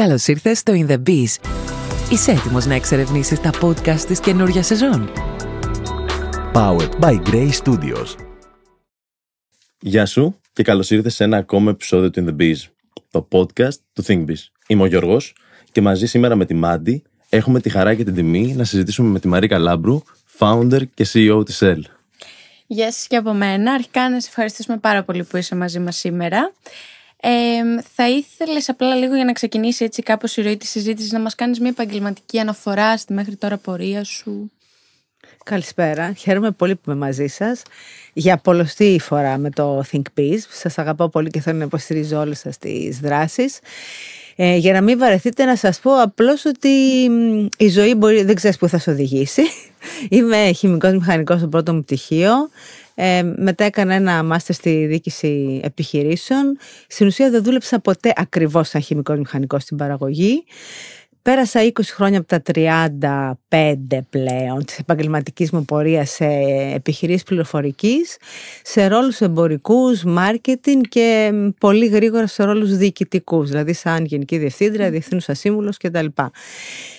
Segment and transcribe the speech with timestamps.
[0.00, 1.24] Καλώς ήρθες στο In The Biz.
[2.10, 5.10] Είσαι έτοιμος να εξερευνήσεις τα podcast της καινούργια σεζόν;
[6.52, 8.14] Powered by Grey Studios.
[9.80, 12.56] Γεια σου και καλώς ήρθες σε ένα ακόμα επεισόδιο του In The Biz,
[13.10, 14.36] το podcast του Think Biz.
[14.66, 15.34] Είμαι ο Γιώργος
[15.72, 19.20] και μαζί σήμερα με τη Μάντι έχουμε τη χαρά και την τιμή να συζητήσουμε με
[19.20, 20.02] τη Μαρίκα Λάμπρου,
[20.38, 21.80] founder και CEO της Shell.
[22.66, 23.72] Γεια σας και από μένα.
[23.72, 26.52] Αρχικά να σε ευχαριστήσουμε πάρα πολύ που είσαι μαζί μας σήμερα.
[27.20, 31.20] Ε, θα ήθελες απλά λίγο για να ξεκινήσει έτσι κάπως η ροή της συζήτησης να
[31.20, 34.50] μας κάνεις μια επαγγελματική αναφορά στη μέχρι τώρα πορεία σου;
[35.44, 36.12] Καλησπέρα.
[36.12, 37.62] Χαίρομαι πολύ που είμαι μαζί σας
[38.12, 40.38] για πολλωστή φορά με το Think Peace.
[40.48, 43.58] Σας αγαπάω πολύ και θέλω να υποστηρίζω όλες σας τις δράσεις.
[44.36, 46.68] Ε, για να μην βαρεθείτε να σας πω απλώς ότι
[47.56, 49.42] η ζωή μπορεί, δεν ξέρεις που θα σε οδηγήσει.
[50.08, 52.32] Είμαι χημικός μηχανικός στο πρώτο μου πτυχίο.
[52.98, 56.58] Ε, μετά έκανα ένα μάστερ στη διοίκηση επιχειρήσεων.
[56.88, 60.44] Στην ουσία δεν δούλεψα ποτέ ακριβώς σαν χημικός μηχανικός στην παραγωγή.
[61.26, 62.42] Πέρασα 20 χρόνια από τα
[63.48, 66.24] 35 πλέον της επαγγελματικής μου πορείας σε
[66.74, 68.16] επιχειρήσεις πληροφορικής,
[68.62, 75.34] σε ρόλους εμπορικούς, μάρκετινγκ και πολύ γρήγορα σε ρόλους διοικητικούς, δηλαδή σαν γενική διευθύντρια, διευθύνουσα
[75.34, 76.06] σύμβουλος κτλ.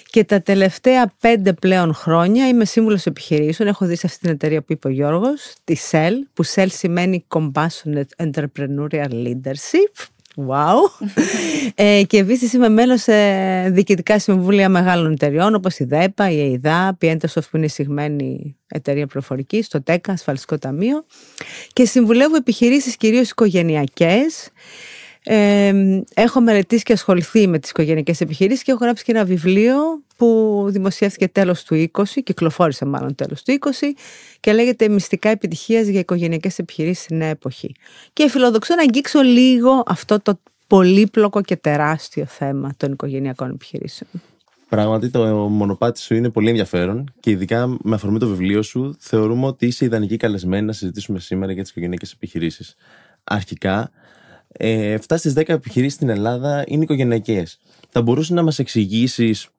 [0.06, 3.70] Και τα τελευταία πέντε πλέον χρόνια είμαι σύμβουλος επιχειρήσεων.
[3.70, 7.26] Έχω δει σε αυτή την εταιρεία που είπε ο Γιώργος, τη CEL, που CEL σημαίνει
[7.28, 10.08] Compassionate Entrepreneurial Leadership.
[10.46, 11.06] Wow.
[11.76, 13.14] ε, και επίσης είμαι μέλος σε
[13.70, 19.08] διοικητικά συμβούλια μεγάλων εταιριών όπως η ΔΕΠΑ, η ΕΙΔΑ, η Entersoft που είναι συγμένη εταιρεία
[19.08, 21.06] προφορική, το ΤΕΚΑ, Ασφαλιστικό Ταμείο.
[21.74, 24.50] Και συμβουλεύω επιχειρήσεις κυρίως οικογενειακές
[26.14, 29.76] έχω μελετήσει και ασχοληθεί με τις οικογενειακές επιχειρήσεις και έχω γράψει και ένα βιβλίο
[30.18, 33.70] που δημοσιεύθηκε τέλος του 20, κυκλοφόρησε μάλλον τέλος του 20
[34.40, 37.72] και λέγεται «Μυστικά επιτυχίας για οικογενειακές επιχειρήσεις στη νέα εποχή».
[38.14, 44.10] Και φιλοδοξώ να αγγίξω λίγο αυτό το πολύπλοκο και τεράστιο θέμα των οικογενειακών επιχειρήσεων.
[44.70, 49.46] Πράγματι, το μονοπάτι σου είναι πολύ ενδιαφέρον και ειδικά με αφορμή το βιβλίο σου, θεωρούμε
[49.46, 52.76] ότι είσαι ιδανική καλεσμένη να συζητήσουμε σήμερα για τις οικογενειακές επιχειρήσεις.
[53.24, 53.92] Αρχικά,
[54.58, 57.60] ε, 7 στις 10 επιχειρήσεις στην Ελλάδα είναι οικογενειακές.
[57.90, 59.50] Θα μπορούσες να μας εξηγήσεις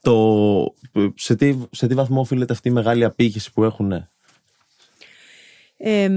[0.00, 0.74] το,
[1.14, 4.08] σε, τι, σε τι βαθμό οφείλεται αυτή η μεγάλη απήχηση που έχουν.
[5.76, 6.08] Ε,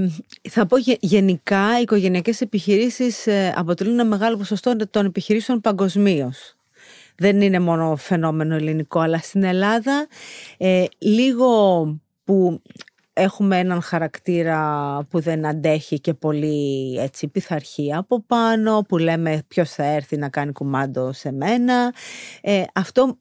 [0.50, 6.56] θα πω γενικά οι οικογενειακές επιχειρήσεις ε, αποτελούν ένα μεγάλο ποσοστό των επιχειρήσεων παγκοσμίως.
[7.16, 10.06] Δεν είναι μόνο φαινόμενο ελληνικό, αλλά στην Ελλάδα
[10.56, 11.48] ε, λίγο
[12.24, 12.62] που
[13.20, 19.70] έχουμε έναν χαρακτήρα που δεν αντέχει και πολύ έτσι πειθαρχία από πάνω, που λέμε ποιος
[19.70, 21.94] θα έρθει να κάνει κουμάντο σε μένα.
[22.40, 23.18] Ε, αυτό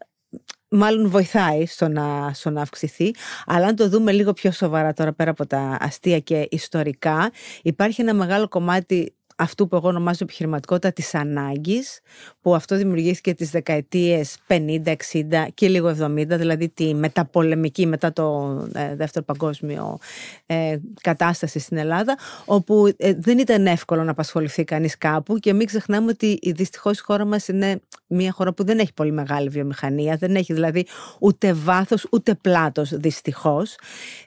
[0.69, 3.11] μάλλον βοηθάει στο να, στο να αυξηθεί.
[3.45, 7.31] Αλλά αν το δούμε λίγο πιο σοβαρά τώρα πέρα από τα αστεία και ιστορικά,
[7.61, 11.99] υπάρχει ένα μεγάλο κομμάτι αυτού που εγώ ονομάζω επιχειρηματικότητα της ανάγκης,
[12.41, 18.57] που αυτό δημιουργήθηκε τις δεκαετίες 50, 60 και λίγο 70, δηλαδή τη μεταπολεμική, μετά το
[18.73, 19.97] ε, δεύτερο παγκόσμιο
[20.45, 25.67] ε, κατάσταση στην Ελλάδα, όπου ε, δεν ήταν εύκολο να απασχοληθεί κανείς κάπου και μην
[25.67, 30.15] ξεχνάμε ότι δυστυχώς η χώρα μας είναι μια χώρα που δεν έχει πολύ μεγάλη βιομηχανία,
[30.15, 30.85] δεν έχει δηλαδή
[31.19, 33.75] ούτε βάθος ούτε πλάτος δυστυχώς.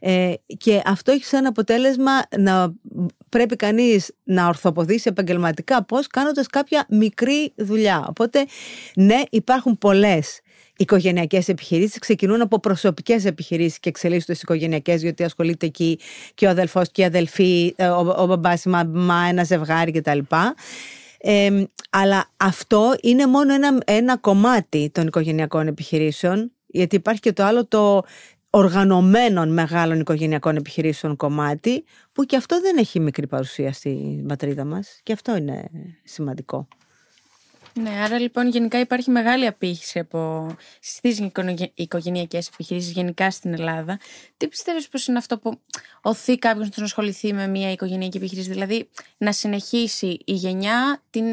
[0.00, 2.74] Ε, και αυτό έχει σαν αποτέλεσμα να
[3.28, 8.06] πρέπει κανείς να ορθοποδήσει επαγγελματικά πώς κάνοντας κάποια μικρή δουλειά.
[8.08, 8.46] Οπότε
[8.94, 10.40] ναι υπάρχουν πολλές
[10.76, 11.98] οικογενειακές επιχειρήσεις.
[11.98, 15.98] Ξεκινούν από προσωπικές επιχειρήσεις και εξελίσσονται στις οικογενειακές, γιατί ασχολείται εκεί
[16.34, 20.18] και ο αδελφός και η αδελφή, ε, ο, ο μπαμπάς, η μαμά, ένα ζευγάρι κτλ.
[21.18, 27.44] Ε, αλλά αυτό είναι μόνο ένα, ένα κομμάτι των οικογενειακών επιχειρήσεων, γιατί υπάρχει και το
[27.44, 28.02] άλλο το
[28.54, 35.00] οργανωμένων μεγάλων οικογενειακών επιχειρήσεων κομμάτι, που και αυτό δεν έχει μικρή παρουσία στη πατρίδα μας
[35.02, 35.70] και αυτό είναι
[36.04, 36.68] σημαντικό.
[37.74, 40.46] Ναι, άρα λοιπόν γενικά υπάρχει μεγάλη απήχηση από
[40.80, 41.30] στις
[41.74, 43.98] οικογενειακές επιχειρήσεις γενικά στην Ελλάδα.
[44.36, 45.60] Τι πιστεύεις πως είναι αυτό που
[46.02, 48.88] οθεί κάποιος να ασχοληθεί με μια οικογενειακή επιχείρηση, δηλαδή
[49.18, 51.24] να συνεχίσει η γενιά την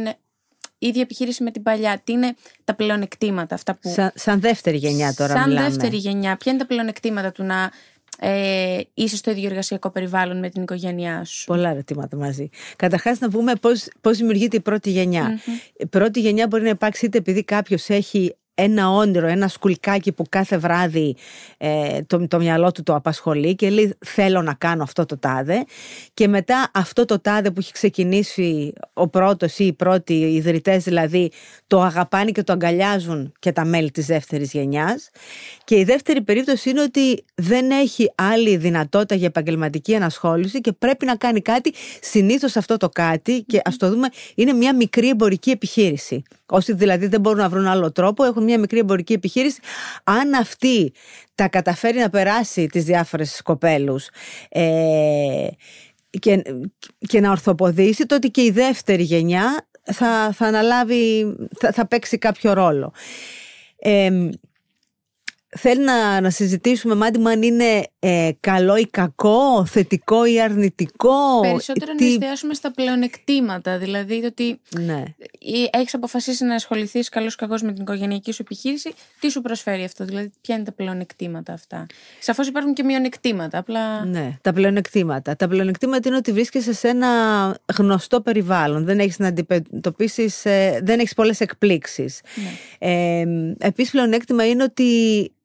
[0.79, 2.01] ίδια επιχείρηση με την παλιά.
[2.03, 3.89] Τι είναι τα πλεονεκτήματα αυτά που.
[3.89, 5.69] Σαν, σαν δεύτερη γενιά τώρα σαν μιλάμε.
[5.69, 6.38] Σαν δεύτερη γενιά.
[6.38, 7.71] Ποια είναι τα πλεονεκτήματα του να
[8.19, 12.50] ε, είσαι στο ίδιο εργασιακό περιβάλλον με την οικογένειά σου; Πολλά ερωτήματα μαζί.
[12.75, 15.09] Καταρχάς, να πούμε πώς πώς δημιουργείται η πρώτη
[15.77, 20.23] Η πρώτη γενιά μπορεί να υπάρξει είτε επειδή κάποιος έχει ένα όνειρο, ένα σκουλκάκι που
[20.29, 21.15] κάθε βράδυ
[21.57, 25.65] ε, το, το μυαλό του το απασχολεί και λέει θέλω να κάνω αυτό το τάδε
[26.13, 30.83] και μετά αυτό το τάδε που έχει ξεκινήσει ο πρώτος ή οι πρώτοι οι ιδρυτές
[30.83, 31.31] δηλαδή
[31.67, 35.09] το αγαπάνε και το αγκαλιάζουν και τα μέλη της δεύτερης γενιάς.
[35.63, 41.06] Και η δεύτερη περίπτωση είναι ότι δεν έχει άλλη δυνατότητα για επαγγελματική ανασχόληση και πρέπει
[41.06, 41.73] να κάνει κάτι.
[42.01, 47.07] Συνήθως αυτό το κάτι και ας το δούμε είναι μια μικρή εμπορική επιχείρηση Όσοι δηλαδή
[47.07, 49.60] δεν μπορούν να βρουν άλλο τρόπο, έχουν μια μικρή εμπορική επιχείρηση.
[50.04, 50.94] Αν αυτή
[51.36, 54.10] τα καταφέρει να περάσει τις διάφορες κοπέλους
[54.50, 55.48] ε,
[56.10, 56.42] και,
[57.00, 62.54] και να ορθοποδήσει, τότε και η δεύτερη γενιά θα, θα αναλάβει, θα, θα παίξει κάποιο
[62.54, 62.94] ρόλο.
[63.80, 64.30] Ε,
[65.57, 71.40] θέλει να, να συζητήσουμε μάτι μου αν είναι ε, καλό ή κακό, θετικό ή αρνητικό.
[71.42, 73.78] Περισσότερο να εστιάσουμε στα πλεονεκτήματα.
[73.78, 75.04] Δηλαδή ότι Ναι.
[75.72, 79.84] έχεις αποφασίσει να ασχοληθείς καλός ή κακός με την οικογενειακή σου επιχείρηση, τι σου προσφέρει
[79.84, 81.86] αυτό, δηλαδή ποια είναι τα πλεονεκτήματα αυτά.
[82.19, 83.57] Σαφώς υπάρχουν και μειονεκτήματα.
[83.57, 84.06] Απλά.
[84.06, 85.36] Ναι, τα πλεονεκτήματα.
[85.36, 87.07] Τα πλεονεκτήματα είναι ότι βρίσκεσαι σε ένα
[87.78, 88.86] γνωστό περιβάλλον.
[88.86, 92.22] Δεν έχεις να αντιμετωπίσεις, ε, δεν έχεις πολλές εκπλήξεις.
[92.80, 93.24] Ε,
[93.57, 94.84] επίσης πλεονέκτημα είναι ότι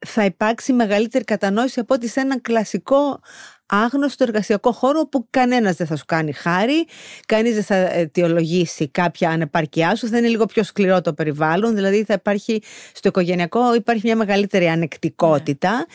[0.06, 3.20] θα υπάρξει μεγαλύτερη κατανόηση από ότι σε έναν κλασικό
[3.66, 6.86] άγνωστο εργασιακό χώρο που κανένας δεν θα σου κάνει χάρη,
[7.26, 12.04] κανείς δεν θα αιτιολογήσει κάποια ανεπάρκειά σου, θα είναι λίγο πιο σκληρό το περιβάλλον, δηλαδή
[12.04, 12.62] θα υπάρχει
[12.92, 15.86] στο οικογενειακό υπάρχει μια μεγαλύτερη ανεκτικότητα.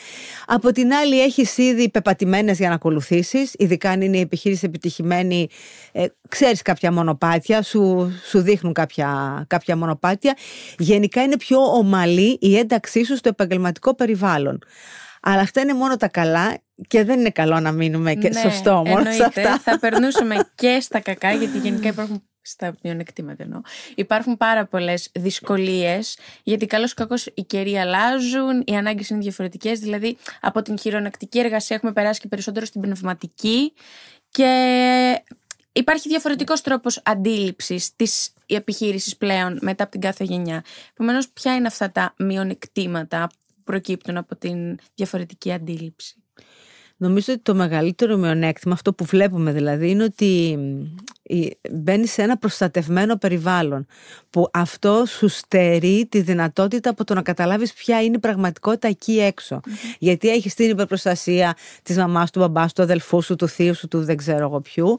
[0.46, 5.48] Από την άλλη έχεις ήδη πεπατημένες για να ακολουθήσεις, ειδικά αν είναι η επιχείρηση επιτυχημένη,
[5.92, 10.36] ε, ξέρεις κάποια μονοπάτια, σου, σου δείχνουν κάποια, κάποια μονοπάτια.
[10.78, 14.58] Γενικά είναι πιο ομαλή η ένταξή σου στο επαγγελματικό περιβάλλον.
[15.20, 16.58] Αλλά αυτά είναι μόνο τα καλά
[16.88, 19.24] και δεν είναι καλό να μείνουμε και Ναι, σωστό μόνο σε εννοείται.
[19.24, 19.58] αυτά.
[19.58, 22.22] Θα περνούσαμε και στα κακά, γιατί γενικά υπάρχουν.
[22.42, 23.60] Στα μειονεκτήματα εννοώ.
[23.94, 29.78] Υπάρχουν πάρα πολλές δυσκολίες, γιατί καλώς ή κακώς οι καιροί αλλάζουν, οι ανάγκες είναι διαφορετικές.
[29.78, 33.72] Δηλαδή, από την χειρονακτική εργασία έχουμε περάσει και περισσότερο στην πνευματική.
[34.30, 35.22] Και
[35.72, 40.64] υπάρχει διαφορετικός τρόπος αντίληψης της επιχείρησης πλέον μετά από την κάθε γενιά.
[40.92, 43.39] Επομένως, ποια είναι αυτά τα μειονεκτήματα που
[43.70, 46.14] προκύπτουν από την διαφορετική αντίληψη.
[46.96, 50.58] Νομίζω ότι το μεγαλύτερο μειονέκτημα, αυτό που βλέπουμε δηλαδή, είναι ότι
[51.70, 53.86] μπαίνει σε ένα προστατευμένο περιβάλλον.
[54.30, 59.20] Που αυτό σου στερεί τη δυνατότητα από το να καταλάβεις ποια είναι η πραγματικότητα εκεί
[59.20, 59.60] έξω.
[59.98, 63.88] Γιατί έχεις την υπερπροστασία της μαμάς, του μπαμπάς σου, του αδελφούς σου, του θείου σου,
[63.88, 64.96] του δεν ξέρω εγώ ποιου.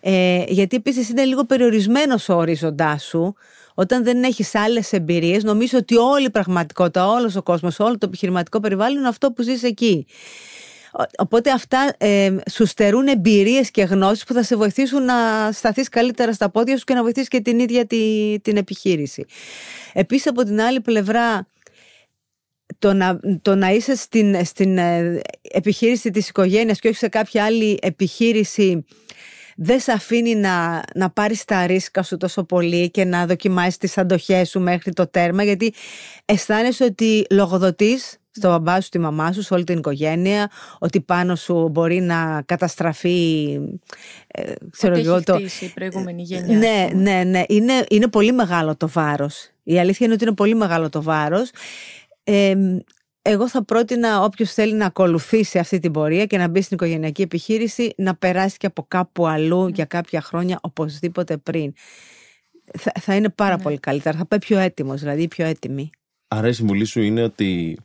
[0.00, 3.34] Ε, γιατί επίσης είναι λίγο περιορισμένος ο ορίζοντάς σου.
[3.74, 8.06] Όταν δεν έχεις άλλες εμπειρίες, νομίζω ότι όλη η πραγματικότητα, όλος ο κόσμος, όλο το
[8.06, 10.06] επιχειρηματικό περιβάλλον είναι αυτό που ζεις εκεί.
[11.18, 15.14] Οπότε αυτά ε, σου στερούν εμπειρίες και γνώσεις που θα σε βοηθήσουν να
[15.52, 19.24] σταθείς καλύτερα στα πόδια σου και να βοηθήσεις και την ίδια τη, την επιχείρηση.
[19.92, 21.46] Επίσης από την άλλη πλευρά
[22.78, 27.44] το να, το να είσαι στην, στην ε, επιχείρηση της οικογένειας και όχι σε κάποια
[27.44, 28.84] άλλη επιχείρηση
[29.56, 33.98] δεν σε αφήνει να, να πάρεις τα ρίσκα σου τόσο πολύ και να δοκιμάσεις τις
[33.98, 35.74] αντοχές σου μέχρι το τέρμα γιατί
[36.24, 41.36] αισθάνεσαι ότι λογοδοτείς στο μπαμπά σου, στη μαμά σου, σε όλη την οικογένεια, ότι πάνω
[41.36, 43.58] σου μπορεί να καταστραφεί.
[44.26, 45.34] Ε, ξέρω Ό,τι εγώ, έχει το...
[45.34, 46.58] χτίσει η προηγούμενη γενιά.
[46.58, 47.02] Ναι, ας πούμε.
[47.02, 47.44] ναι, ναι.
[47.48, 49.50] Είναι, είναι πολύ μεγάλο το βάρος.
[49.62, 51.50] Η αλήθεια είναι ότι είναι πολύ μεγάλο το βάρος.
[52.24, 52.54] Ε,
[53.26, 57.22] εγώ θα πρότεινα όποιος θέλει να ακολουθήσει αυτή την πορεία και να μπει στην οικογενειακή
[57.22, 61.72] επιχείρηση να περάσει και από κάπου αλλού για κάποια χρόνια οπωσδήποτε πριν.
[62.78, 64.16] Θα, θα είναι πάρα πολύ καλύτερα.
[64.18, 65.90] Θα πάει πιο έτοιμος, δηλαδή πιο έτοιμη.
[66.28, 67.78] Άρα η συμβουλή σου είναι ότι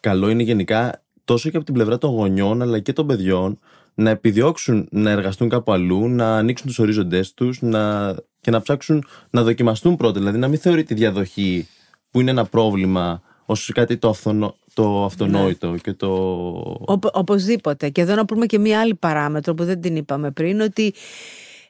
[0.00, 3.58] καλό είναι γενικά τόσο και από την πλευρά των γονιών αλλά και των παιδιών
[3.94, 8.14] να επιδιώξουν να εργαστούν κάπου αλλού, να ανοίξουν τους ορίζοντές τους να...
[8.40, 10.18] και να ψάξουν να δοκιμαστούν πρώτα.
[10.18, 11.68] Δηλαδή να μην θεωρεί τη διαδοχή
[12.10, 14.54] που είναι ένα πρόβλημα ως κάτι το, αυθονο...
[14.74, 16.06] το αυτονόητο και το...
[16.86, 17.88] Οπ- οπωσδήποτε.
[17.88, 20.94] Και εδώ να πούμε και μία άλλη παράμετρο που δεν την είπαμε πριν, ότι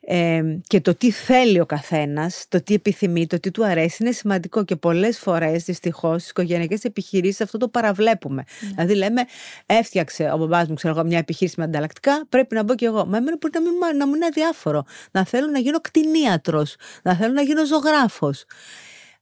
[0.01, 4.13] ε, και το τι θέλει ο καθένας, το τι επιθυμεί, το τι του αρέσει είναι
[4.13, 8.45] σημαντικό και πολλές φορές δυστυχώς στις οικογενειακές επιχειρήσεις αυτό το παραβλέπουμε.
[8.75, 9.23] Δηλαδή λέμε
[9.67, 13.07] έφτιαξε ο μπαμπάς μου ξέρω εγώ, μια επιχείρηση με ανταλλακτικά, πρέπει να μπω κι εγώ.
[13.07, 14.85] Μα εμένα μπορεί να, μην, μου- να μου είναι αδιάφορο.
[15.11, 18.45] Να θέλω να γίνω κτηνίατρος, να θέλω να γίνω ζωγράφος.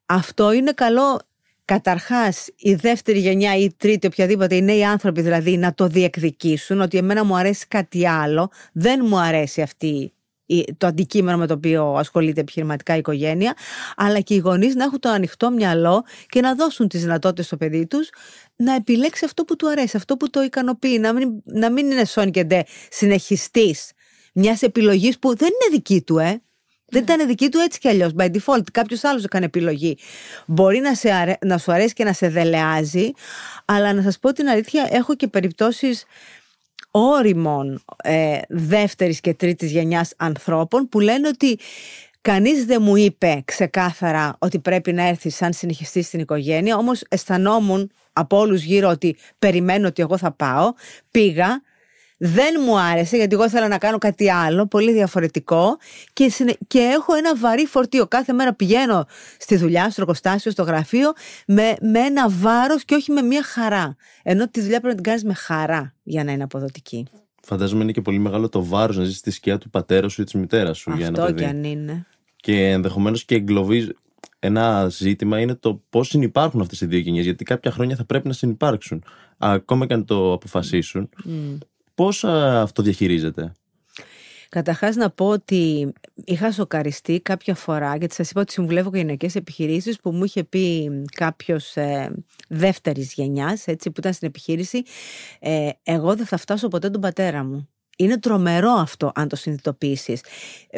[0.07, 1.21] Αυτό είναι καλό
[1.67, 6.81] Καταρχάς η δεύτερη γενιά ή η τρίτη οποιαδήποτε οι νέοι άνθρωποι δηλαδή να το διεκδικήσουν
[6.81, 10.13] ότι εμένα μου αρέσει κάτι άλλο δεν μου αρέσει αυτή
[10.47, 13.55] η- το αντικείμενο με το οποίο ασχολείται επιχειρηματικά η οικογένεια
[13.97, 17.57] αλλά και οι γονείς να έχουν το ανοιχτό μυαλό και να δώσουν τις δυνατότητες στο
[17.57, 18.09] παιδί τους
[18.57, 22.05] να επιλέξει αυτό που του αρέσει, αυτό που το ικανοποιεί να μην, να μην είναι
[22.05, 23.91] σόν και ντε συνεχιστής
[24.35, 26.41] μιας επιλογής που δεν είναι δική του ε
[26.89, 28.13] δεν ήταν δική του έτσι κι αλλιώς.
[28.19, 29.99] By default, κάποιος άλλος έκανε επιλογή.
[30.47, 33.11] Μπορεί να, σε αρέ- να σου αρέσει και να σε δελεάζει,
[33.65, 36.05] αλλά να σας πω την αλήθεια, έχω και περιπτώσεις
[36.91, 41.59] όριμων ε, δεύτερης και τρίτης γενιάς ανθρώπων που λένε ότι
[42.21, 47.91] κανείς δεν μου είπε ξεκάθαρα ότι πρέπει να έρθεις σαν συνεχιστής στην οικογένεια όμως αισθανόμουν
[48.13, 50.73] από όλους γύρω ότι περιμένω ότι εγώ θα πάω
[51.11, 51.63] πήγα
[52.17, 55.77] δεν μου άρεσε γιατί εγώ ήθελα να κάνω κάτι άλλο, πολύ διαφορετικό
[56.13, 56.33] και,
[56.67, 58.07] και έχω ένα βαρύ φορτίο.
[58.07, 59.07] Κάθε μέρα πηγαίνω
[59.39, 61.13] στη δουλειά, στο εργοστάσιο, στο γραφείο
[61.47, 63.97] με, με ένα βάρος και όχι με μια χαρά.
[64.23, 67.07] Ενώ τη δουλειά πρέπει να την κάνεις με χαρά για να είναι αποδοτική.
[67.43, 70.25] Φαντάζομαι είναι και πολύ μεγάλο το βάρος να ζεις στη σκιά του πατέρας σου ή
[70.25, 71.43] της μητέρας σου Αυτό για ένα παιδί.
[71.43, 72.07] και αν είναι.
[72.37, 73.89] Και ενδεχομένως και εγκλωβίζει
[74.39, 77.25] ένα ζήτημα είναι το πώς συνεπάρχουν αυτές οι δύο γενιές.
[77.25, 79.03] Γιατί κάποια χρόνια θα πρέπει να συνεπάρξουν.
[79.39, 81.09] Ακόμα και αν το αποφασίσουν.
[81.25, 81.59] Mm.
[81.97, 83.53] Πώς αυτό διαχειρίζεται.
[84.49, 85.93] Καταρχάς να πω ότι
[86.25, 90.91] είχα σοκαριστεί κάποια φορά, γιατί σας είπα ότι συμβουλεύω γυναικές επιχειρήσεις που μου είχε πει
[91.15, 92.13] κάποιος ε,
[92.49, 94.83] δεύτερης γενιάς, έτσι, που ήταν στην επιχείρηση,
[95.41, 97.69] ε, Εγώ δεν θα φτάσω ποτέ τον πατέρα μου.
[97.99, 100.21] Είναι τρομερό αυτό αν το συνειδητοποιήσεις.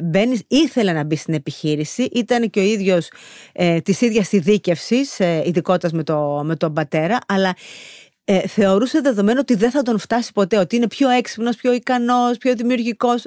[0.04, 3.10] Μπαίνεις, ήθελε να μπει στην επιχείρηση, ήταν και ο ίδιος
[3.52, 7.56] ε, της ίδιας ειδίκευσης, ε, ειδικότητας με, το, με τον πατέρα, αλλά
[8.30, 12.37] ε, θεωρούσε δεδομένο ότι δεν θα τον φτάσει ποτέ, ότι είναι πιο έξυπνος, πιο ικανός,
[12.38, 13.25] πιο δημιουργικός.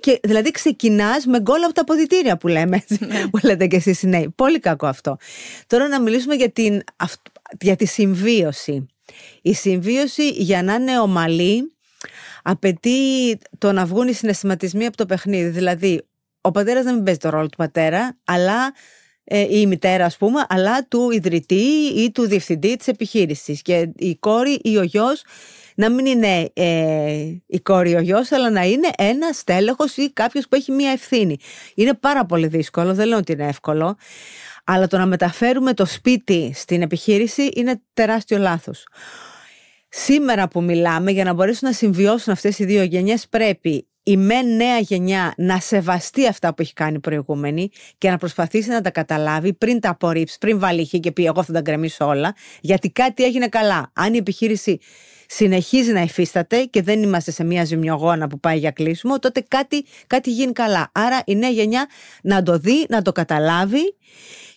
[0.00, 3.28] Και δηλαδή ξεκινάς με γκολ από τα αποδητήρια που λέμε, έτσι, Ναι.
[3.28, 4.32] που λέτε και εσείς οι νέοι.
[4.36, 5.16] Πολύ κακό αυτό.
[5.66, 7.26] Τώρα να μιλήσουμε για, την, αυ-
[7.60, 8.86] για τη συμβίωση.
[9.42, 11.72] Η συμβίωση για να είναι ομαλή
[12.42, 15.48] απαιτεί το να βγουν οι συναισθηματισμοί από το παιχνίδι.
[15.48, 16.02] Δηλαδή,
[16.40, 18.70] ο πατέρας να μην παίζει το ρόλο του πατέρα, αλλά ε,
[19.24, 21.64] ή η μητέρα ας πούμε, αλλά του ιδρυτή
[21.96, 23.62] ή του διευθυντή της επιχείρησης.
[23.62, 25.22] Και η κόρη ή ο γιος
[25.74, 30.12] να μην είναι ε, η κόρη ή ο γιος, αλλά να είναι ένα στέλεχος ή
[30.12, 31.36] κάποιος που έχει μία ευθύνη.
[31.74, 33.96] Είναι πάρα πολύ δύσκολο, δεν λέω ότι είναι εύκολο,
[34.64, 38.86] αλλά το να μεταφέρουμε το σπίτι στην επιχείρηση είναι τεράστιο λάθος.
[39.88, 44.42] Σήμερα που μιλάμε, για να μπορέσουν να συμβιώσουν αυτές οι δύο γενιές, πρέπει η με
[44.42, 48.90] νέα γενιά να σεβαστεί αυτά που έχει κάνει η προηγούμενη και να προσπαθήσει να τα
[48.90, 52.90] καταλάβει πριν τα απορρίψει, πριν βάλει χ και πει εγώ θα τα γκρεμίσω όλα, γιατί
[52.90, 53.90] κάτι έγινε καλά.
[53.94, 54.78] Αν η επιχείρηση
[55.26, 59.84] συνεχίζει να υφίσταται και δεν είμαστε σε μια ζημιογόνα που πάει για κλείσιμο, τότε κάτι,
[60.06, 60.90] κάτι γίνει καλά.
[60.94, 61.86] Άρα η νέα γενιά
[62.22, 63.96] να το δει, να το καταλάβει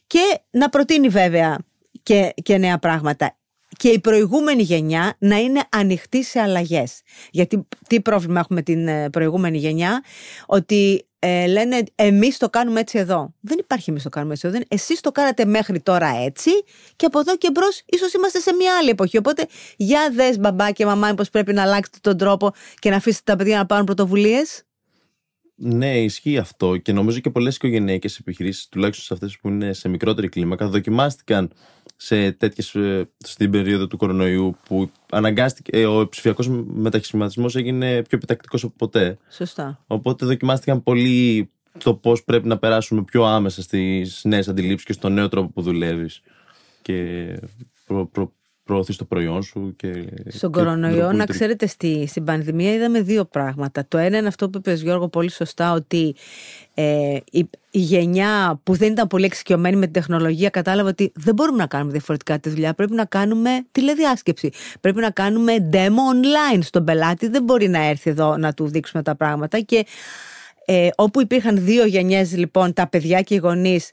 [0.07, 1.57] και να προτείνει βέβαια
[2.03, 3.37] και, και νέα πράγματα.
[3.83, 7.01] Και η προηγούμενη γενιά να είναι ανοιχτή σε αλλαγές.
[7.31, 10.03] Γιατί τι πρόβλημα έχουμε την ε, προηγούμενη γενιά,
[10.45, 13.33] ότι ε, λένε εμείς το κάνουμε έτσι εδώ.
[13.39, 14.59] Δεν υπάρχει εμείς το κάνουμε έτσι εδώ.
[14.67, 16.49] Εσείς το κάνατε μέχρι τώρα έτσι
[16.95, 19.17] και από εδώ και μπρος ίσως είμαστε σε μια άλλη εποχή.
[19.17, 19.45] Οπότε
[19.77, 23.37] για δες μπαμπά και μαμά, πώ πρέπει να αλλάξετε τον τρόπο και να αφήσετε τα
[23.37, 24.63] παιδιά να πάρουν πρωτοβουλίες.
[25.55, 29.89] Ναι, ισχύει αυτό και νομίζω και πολλές οικογενειακές επιχειρήσεις, τουλάχιστον σε αυτές που είναι σε
[29.89, 31.53] μικρότερη κλίμακα, δοκιμάστηκαν
[32.05, 38.17] σε τέτοιες, ε, στην περίοδο του κορονοϊού που αναγκάστηκε, ε, ο ψηφιακός μετασχηματισμό έγινε πιο
[38.17, 39.17] επιτακτικός από ποτέ.
[39.29, 39.83] Σωστά.
[39.87, 45.09] Οπότε δοκιμάστηκαν πολύ το πώς πρέπει να περάσουμε πιο άμεσα στις νέες αντιλήψεις και στο
[45.09, 46.21] νέο τρόπο που δουλεύεις.
[46.81, 47.27] Και
[47.85, 48.33] προ, προ,
[48.63, 49.73] προωθείς το προϊόν σου.
[49.75, 51.31] Και, Στον και τον κορονοϊό, τρόπο που να λειτουργεί.
[51.31, 53.85] ξέρετε, στη, στην πανδημία είδαμε δύο πράγματα.
[53.87, 56.15] Το ένα είναι αυτό που είπε Γιώργο πολύ σωστά, ότι
[56.73, 61.33] ε, η, η γενιά που δεν ήταν πολύ εξοικειωμένη με την τεχνολογία κατάλαβε ότι δεν
[61.33, 62.73] μπορούμε να κάνουμε διαφορετικά τη δουλειά.
[62.73, 64.49] Πρέπει να κάνουμε τηλεδιάσκεψη.
[64.81, 67.27] Πρέπει να κάνουμε demo online στον πελάτη.
[67.27, 69.59] Δεν μπορεί να έρθει εδώ να του δείξουμε τα πράγματα.
[69.59, 69.85] Και
[70.65, 73.91] ε, όπου υπήρχαν δύο γενιές λοιπόν, τα παιδιά και οι γονείς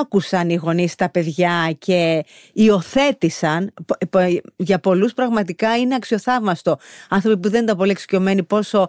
[0.00, 6.78] άκουσαν οι γονείς τα παιδιά και υιοθέτησαν π- π- για πολλούς πραγματικά είναι αξιοθαύμαστο.
[7.08, 8.88] Άνθρωποι που δεν ήταν πολύ εξοικειωμένοι πόσο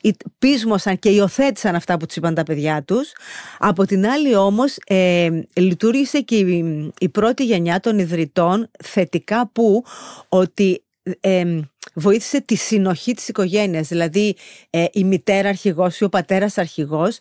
[0.00, 3.12] ι- πείσμωσαν και υιοθέτησαν αυτά που τους είπαν τα παιδιά τους.
[3.58, 9.84] Από την άλλη όμως ε, λειτουργήσε και η, η πρώτη γενιά των ιδρυτών θετικά που
[10.28, 10.82] ότι
[11.20, 11.60] ε,
[11.94, 13.88] βοήθησε τη συνοχή της οικογένειας.
[13.88, 14.36] Δηλαδή
[14.70, 17.18] ε, η μητέρα αρχηγός ή ο πατέρας αρχηγός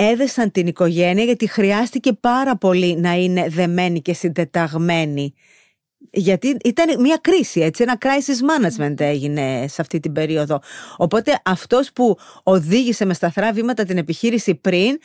[0.00, 5.34] έδεσαν την οικογένεια γιατί χρειάστηκε πάρα πολύ να είναι δεμένη και συντεταγμένη.
[6.10, 10.60] Γιατί ήταν μια κρίση, έτσι, ένα crisis management έγινε σε αυτή την περίοδο.
[10.96, 14.98] Οπότε αυτός που οδήγησε με σταθρά βήματα την επιχείρηση πριν,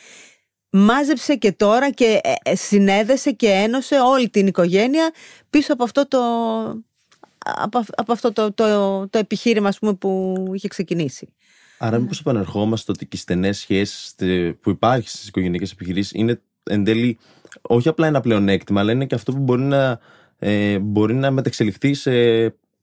[0.70, 5.12] μάζεψε και τώρα και ε, ε, συνέδεσε και ένωσε όλη την οικογένεια
[5.50, 6.18] πίσω από αυτό το,
[7.38, 11.34] από, αυ- από αυτό το, το, το επιχείρημα ας πούμε, που είχε ξεκινήσει.
[11.86, 14.14] Άρα, μήπως επανερχόμαστε ότι και οι στενές σχέσεις
[14.60, 17.18] που υπάρχει στις οικογενειακές επιχειρήσεις είναι εν τέλει
[17.62, 19.98] όχι απλά ένα πλεονέκτημα, αλλά είναι και αυτό που μπορεί να,
[20.38, 22.10] ε, μπορεί να μεταξελιχθεί σε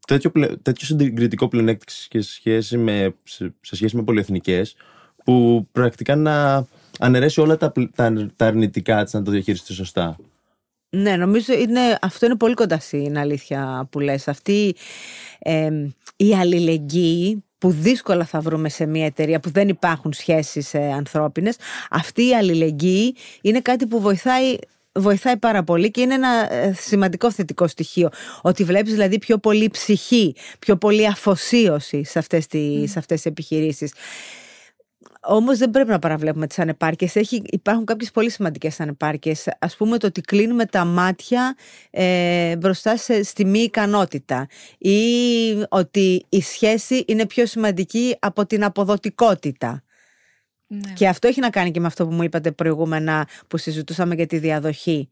[0.08, 4.76] τέτοιο, πλε- τέτοιο συγκριτικό πλεονέκτημα σε σχέση με, σε, σε σχέση με πολυεθνικές
[5.24, 6.66] που πρακτικά να
[7.00, 10.16] αναιρέσει όλα τα, πλ- τα, τα αρνητικά της να το διαχειριστεί σωστά.
[10.90, 14.28] Ναι, νομίζω είναι, αυτό είναι πολύ κοντά στην αλήθεια που λες.
[14.28, 14.76] Αυτή
[15.40, 15.70] ε,
[16.16, 21.56] η αλληλεγγύη που δύσκολα θα βρούμε σε μια εταιρεία που δεν υπάρχουν σχέσεις ε, ανθρώπινες,
[21.90, 24.56] αυτή η αλληλεγγύη είναι κάτι που βοηθάει
[24.94, 28.10] βοηθάει πάρα πολύ και είναι ένα ε, σημαντικό θετικό στοιχείο.
[28.42, 33.32] Ότι βλέπεις δηλαδή πιο πολύ ψυχή, πιο πολύ αφοσίωση σε αυτές, τις, σε αυτές τις
[33.32, 33.94] επιχειρήσεις.
[35.24, 37.16] Όμως δεν πρέπει να παραβλέπουμε τις ανεπάρκειες.
[37.16, 39.48] Έχει, υπάρχουν κάποιες πολύ σημαντικές ανεπάρκειες.
[39.60, 41.56] Ας πούμε το ότι κλείνουμε τα μάτια
[41.90, 44.48] ε, μπροστά σε, στη μη ικανότητα
[44.78, 45.02] ή
[45.70, 49.84] ότι η σχέση είναι πιο σημαντική από την αποδοτικότητα.
[50.68, 50.94] Ναι.
[50.94, 54.26] Και αυτό έχει να κάνει και με αυτό που μου είπατε προηγούμενα που συζητούσαμε για
[54.28, 55.10] τη διαδοχή.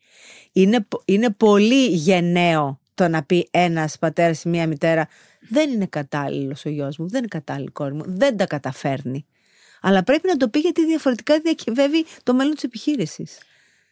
[0.52, 5.08] Είναι, πο- είναι πολύ γενναίο το να πει ένας πατέρας ή μία μητέρα
[5.50, 9.26] δεν είναι κατάλληλος ο γιος μου, δεν είναι κατάλληλη η κόρη μου, δεν τα καταφέρνει.
[9.82, 13.38] Αλλά πρέπει να το πει γιατί διαφορετικά διακυβεύει το μέλλον της επιχείρησης.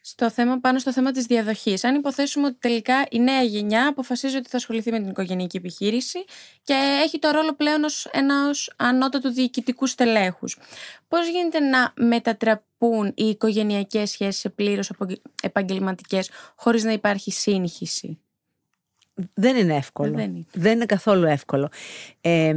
[0.01, 1.84] Στο θέμα, πάνω στο θέμα της διαδοχής.
[1.84, 6.25] Αν υποθέσουμε ότι τελικά η νέα γενιά αποφασίζει ότι θα ασχοληθεί με την οικογενειακή επιχείρηση
[6.63, 10.58] και έχει το ρόλο πλέον ως ένας ανώτατου διοικητικού στελέχους.
[11.08, 18.20] Πώς γίνεται να μετατραπούν οι οικογενειακές σχέσεις σε πλήρως απο- επαγγελματικές χωρίς να υπάρχει σύγχυση;
[19.34, 20.12] Δεν είναι εύκολο.
[20.12, 20.46] Δεν είναι.
[20.54, 21.70] Δεν είναι καθόλου εύκολο.
[22.22, 22.54] Ε,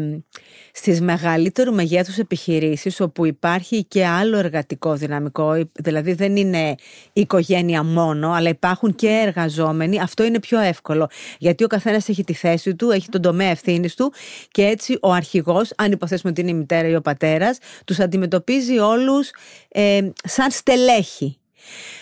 [0.72, 6.74] στις μεγαλύτερου μεγέθους επιχειρήσεις όπου υπάρχει και άλλο εργατικό δυναμικό, δηλαδή δεν είναι
[7.12, 11.08] οικογένεια μόνο, αλλά υπάρχουν και εργαζόμενοι, αυτό είναι πιο εύκολο.
[11.38, 14.12] Γιατί ο καθένας έχει τη θέση του, έχει τον τομέα ευθύνης του
[14.50, 18.78] και έτσι ο αρχηγός, αν υποθέσουμε ότι είναι η μητέρα ή ο πατέρας, τους αντιμετωπίζει
[18.78, 19.30] όλους
[19.68, 21.34] ε, σαν στελέχη.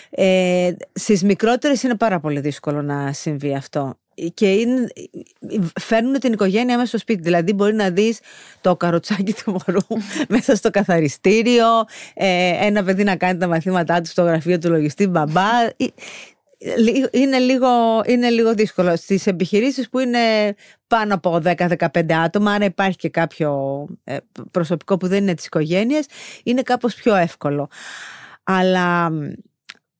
[0.09, 3.97] Ε, στις μικρότερες είναι πάρα πολύ δύσκολο να συμβεί αυτό
[4.33, 4.87] και είναι,
[5.79, 7.21] φέρνουν την οικογένεια μέσα στο σπίτι.
[7.21, 8.19] Δηλαδή, μπορεί να δεις
[8.61, 9.81] το καροτσάκι του μωρού
[10.35, 11.67] μέσα στο καθαριστήριο,
[12.13, 15.49] ε, ένα παιδί να κάνει τα μαθήματά του στο γραφείο του λογιστή μπαμπά.
[15.77, 15.85] Ε,
[17.11, 17.67] Είναι λίγο,
[18.05, 18.95] είναι λίγο δύσκολο.
[18.95, 20.19] Στις επιχειρήσεις που είναι
[20.87, 24.17] πάνω από 10-15 άτομα, άρα υπάρχει και κάποιο ε,
[24.51, 26.05] προσωπικό που δεν είναι της οικογένειας,
[26.43, 27.69] είναι κάπως πιο εύκολο.
[28.43, 29.11] Αλλά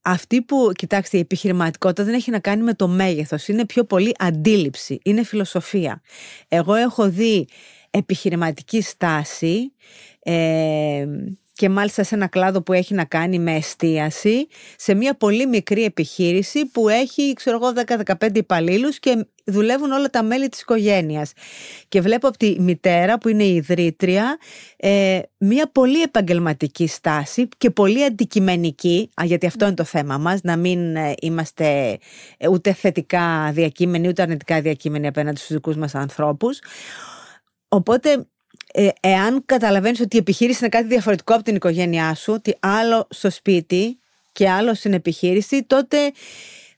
[0.01, 4.15] αυτή που, κοιτάξτε, η επιχειρηματικότητα δεν έχει να κάνει με το μέγεθος, είναι πιο πολύ
[4.20, 6.01] αντίληψη, είναι φιλοσοφία.
[6.48, 7.48] Εγώ έχω δει
[7.89, 9.74] επιχειρηματική στάση
[10.20, 11.06] ε,
[11.60, 15.84] και μάλιστα σε ένα κλάδο που έχει να κάνει με εστίαση σε μια πολύ μικρή
[15.84, 17.74] επιχείρηση που έχει, ξέρω εγώ,
[18.20, 21.33] 10-15 υπαλλήλους και δουλεύουν όλα τα μέλη της οικογένειας.
[21.88, 24.38] Και βλέπω από τη μητέρα που είναι η ιδρύτρια
[24.77, 30.42] ε, μια πολύ επαγγελματική στάση και πολύ αντικειμενική, α, γιατί αυτό είναι το θέμα μας,
[30.44, 31.98] να μην ε, είμαστε
[32.38, 36.60] ε, ούτε θετικά διακείμενοι ούτε αρνητικά διακείμενοι απέναντι στους δικούς μας ανθρώπους.
[37.68, 38.27] Οπότε
[38.74, 43.07] ε, εάν καταλαβαίνεις ότι η επιχείρηση είναι κάτι διαφορετικό από την οικογένειά σου, ότι άλλο
[43.09, 44.00] στο σπίτι
[44.31, 45.98] και άλλο στην επιχείρηση, τότε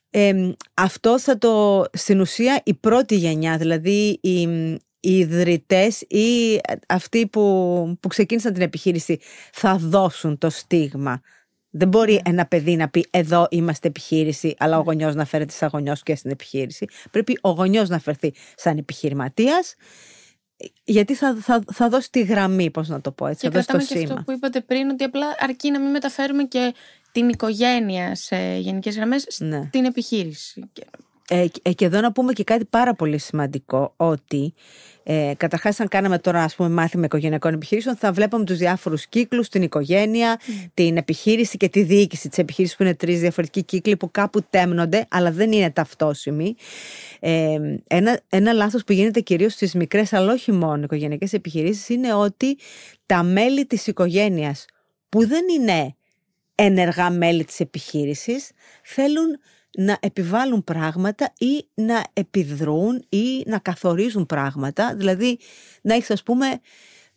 [0.09, 4.41] ε, αυτό θα το, στην ουσία η πρώτη γενιά, δηλαδή οι,
[4.99, 9.19] οι ιδρυτές ή αυτοί που, που ξεκίνησαν την επιχείρηση
[9.53, 11.21] θα δώσουν το στίγμα.
[11.69, 15.69] Δεν μπορεί ένα παιδί να πει εδώ είμαστε επιχείρηση, αλλά ο γονιός να φέρεται σαν
[15.73, 16.87] γονιός και στην επιχείρηση.
[17.11, 19.75] Πρέπει ο γονιός να φερθεί σαν επιχειρηματίας
[20.83, 23.67] γιατί θα, θα, θα δώσει τη γραμμή, πώς να το πω έτσι, Και θα δώσει
[23.67, 24.19] το κρατάμε και σήμα.
[24.19, 26.73] αυτό που είπατε πριν, ότι απλά αρκεί να μην μεταφέρουμε και
[27.11, 29.63] την οικογένεια σε γενικές γραμμές Ναι.
[29.67, 30.69] στην επιχείρηση.
[31.31, 34.53] Και- Ε, ε, και εδώ να πούμε και κάτι πάρα πολύ σημαντικό, ότι
[35.03, 39.49] ε, καταρχάς αν κάναμε τώρα ας πούμε μάθημα οικογενειακών επιχειρήσεων θα βλέπαμε τους διάφορους κύκλους,
[39.49, 40.39] την οικογένεια,
[40.73, 45.05] την επιχείρηση και τη διοίκηση της επιχείρησης που είναι τρεις διαφορετικοί κύκλοι που κάπου τέμνονται
[45.09, 46.55] αλλά δεν είναι ταυτόσιμοι.
[47.19, 52.13] Ε, ένα, ένα λάθος που γίνεται κυρίως στις μικρές αλλά όχι μόνο οικογενειακές επιχειρήσεις είναι
[52.13, 52.57] ότι
[53.05, 54.65] τα μέλη της οικογένειας
[55.09, 55.95] που δεν είναι
[56.55, 58.51] ενεργά μέλη της επιχείρησης
[58.83, 59.39] θέλουν
[59.77, 64.95] να επιβάλλουν πράγματα ή να επιδρούν ή να καθορίζουν πράγματα.
[64.95, 65.39] Δηλαδή
[65.81, 66.45] να έχεις ας πούμε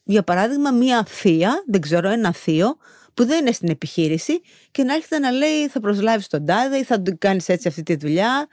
[0.05, 2.77] για παράδειγμα μία θεία, δεν ξέρω ένα θείο
[3.14, 4.40] που δεν είναι στην επιχείρηση
[4.71, 7.83] και να έρχεται να λέει θα προσλάβεις τον τάδε ή θα του κάνεις έτσι αυτή
[7.83, 8.47] τη δουλειά.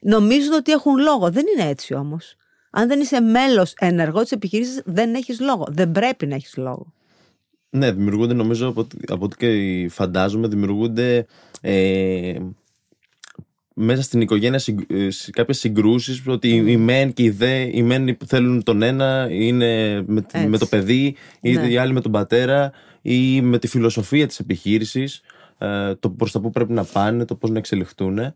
[0.00, 1.30] Νομίζουν ότι έχουν λόγο.
[1.30, 2.36] Δεν είναι έτσι όμως.
[2.70, 5.66] Αν δεν είσαι μέλος ενεργό της επιχείρησης δεν έχεις λόγο.
[5.70, 6.92] Δεν πρέπει να έχεις λόγο.
[7.70, 11.26] Ναι, δημιουργούνται νομίζω από, ό,τι- από ό,τι και φαντάζομαι, δημιουργούνται
[11.60, 12.38] ε,
[13.74, 17.82] μέσα στην οικογένεια συγκ, ε, σ- κάποιες συγκρούσεις ότι οι μεν και οι δε, οι
[17.82, 20.48] μεν που θέλουν τον ένα είναι με, τη- Έτσι.
[20.48, 21.66] με το παιδί, ή Ναι.
[21.68, 25.20] οι άλλοι με τον πατέρα ή με τη φιλοσοφία της επιχείρησης,
[25.58, 28.34] ε, το προς τα που πρέπει να πάνε, το πώς να εξελιχθούν.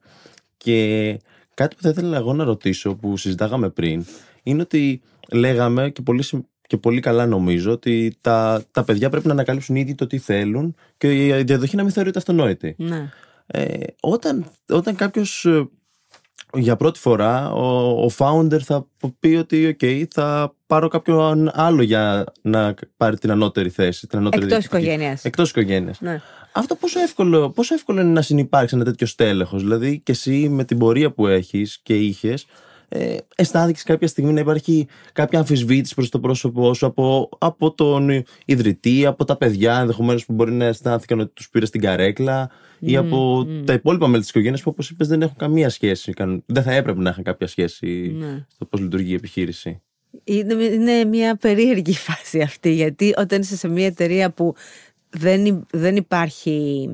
[0.57, 1.19] Και
[1.55, 4.05] κάτι που θα ήθελα εγώ να ρωτήσω που συζητάγαμε πριν
[4.43, 5.01] είναι ότι
[5.33, 9.77] λέγαμε και πολύ, συμ- και πολύ καλά νομίζω ότι τα, τα παιδιά πρέπει να ανακαλύψουν
[9.77, 12.75] ήδη το τι θέλουν και η διαδοχή να μην θεωρείται αυτονόητη.
[12.79, 13.09] Ναι.
[13.51, 15.47] Ε, όταν όταν κάποιος
[16.55, 18.87] για πρώτη φορά ο, ο founder θα
[19.21, 24.07] πει ότι okay, θα πάρω κάποιον άλλο για να πάρει την ανώτερη θέση.
[24.07, 24.85] Την ανώτερη Εκτός διοικητική.
[24.85, 25.25] οικογένειας.
[25.25, 26.01] Εκτός οικογένειας.
[26.01, 26.21] Ναι.
[26.53, 30.65] Αυτό πόσο εύκολο, πόσο εύκολο είναι να συνεπάρξει ένα τέτοιο στέλεχος; Δηλαδή και εσύ με
[30.65, 32.47] την πορεία που έχεις και είχες
[32.89, 38.25] ε, αισθάνθηκες κάποια στιγμή να υπάρχει κάποια αμφισβήτηση προς το πρόσωπό σου από, από τον
[38.45, 42.97] ιδρυτή, από τα παιδιά ενδεχομένως που μπορεί να αισθάνθηκαν ότι τους πήρες στην καρέκλα; Ή
[42.97, 46.63] από τα υπόλοιπα μέλη της οικογένειας που όπως είπες δεν έχουν καμία σχέση, καν- δεν
[46.63, 48.45] θα έπρεπε να έχουν κάποια σχέση Ναι.
[48.49, 49.83] στο πώς λειτουργεί η επιχείρηση.
[50.25, 54.55] Είναι, είναι μια περίεργη φάση αυτή γιατί όταν είσαι σε μια εταιρεία που
[55.11, 56.89] δεν, υ- δεν υπάρχει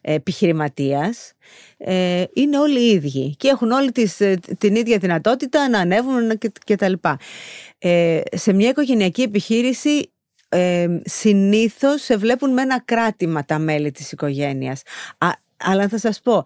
[0.00, 1.32] επιχειρηματίας,
[1.76, 6.38] ε, είναι όλοι οι ίδιοι και έχουν όλοι τις, ε, την ίδια δυνατότητα να ανέβουν
[6.38, 7.18] και, και τα λοιπά.
[7.78, 10.11] Ε, σε μια οικογενειακή επιχείρηση
[10.52, 14.82] ε, συνήθως σε βλέπουν με ένα κράτημα τα μέλη της οικογένειας.
[15.18, 16.44] Α, αλλά θα σας πω,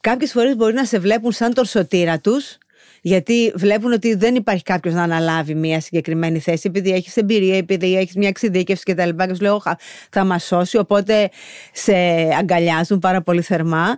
[0.00, 2.58] κάποιες φορές μπορεί να σε βλέπουν σαν τον σωτήρα τους
[3.06, 7.96] γιατί βλέπουν ότι δεν υπάρχει κάποιος να αναλάβει μια συγκεκριμένη θέση, επειδή έχεις εμπειρία, επειδή
[7.96, 9.08] έχεις μια εξειδίκευση κτλ.
[9.08, 9.76] Και, και σου λέω, «Χα,
[10.10, 10.76] θα μας σώσει.
[10.78, 11.30] Οπότε
[11.72, 11.94] σε
[12.38, 13.96] αγκαλιάζουν πάρα πολύ θερμά.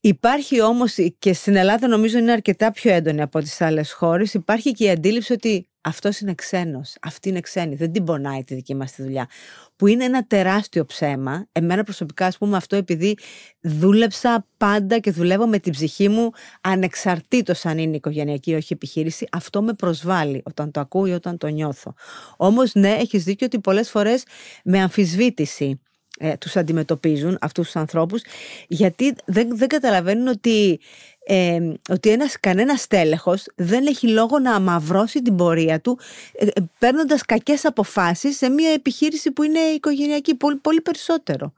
[0.00, 4.34] Υπάρχει όμως και στην Ελλάδα, νομίζω είναι αρκετά πιο έντονη από τις άλλες χώρες.
[4.34, 6.96] Υπάρχει και η αντίληψη ότι αυτός είναι ξένος.
[7.02, 7.74] Αυτή είναι ξένη.
[7.74, 9.28] Δεν την πονάει τη δική μας τη δουλειά.
[9.76, 11.46] Που είναι ένα τεράστιο ψέμα.
[11.52, 13.16] Εμένα προσωπικά, ας πούμε, αυτό επειδή
[13.60, 19.26] δούλεψα πάντα και δουλεύω με την ψυχή μου ανεξαρτήτως αν είναι οικογενειακή ή όχι επιχείρηση.
[19.32, 21.94] Αυτό με προσβάλλει όταν το ακούω ή όταν το νιώθω.
[22.36, 24.24] Όμως, ναι, έχεις δίκιο ότι πολλές φορές
[24.64, 25.80] με αμφισβήτηση
[26.22, 28.22] ε, τους αντιμετωπίζουν αυτούς τους ανθρώπους
[28.68, 30.80] γιατί δεν, δεν καταλαβαίνουν ότι,
[31.24, 35.98] ε, ότι ένας, κανένας τέλεχος δεν έχει λόγο να αμαυρώσει την πορεία του
[36.32, 41.52] ε, ε, παίρνοντας κακές αποφάσεις σε μια επιχείρηση που είναι οικογενειακή πολύ, πολύ περισσότερο.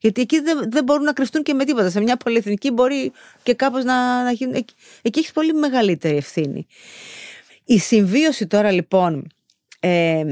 [0.00, 1.90] Γιατί εκεί δεν, δεν μπορούν να κρυφτούν και με τίποτα.
[1.90, 4.54] Σε μια πολυεθνική μπορεί και κάπως να, να γίνουν.
[4.54, 6.66] Εκεί, εκεί έχεις πολύ μεγαλύτερη ευθύνη.
[7.64, 9.26] Η συμβίωση τώρα λοιπόν
[9.80, 10.24] ε,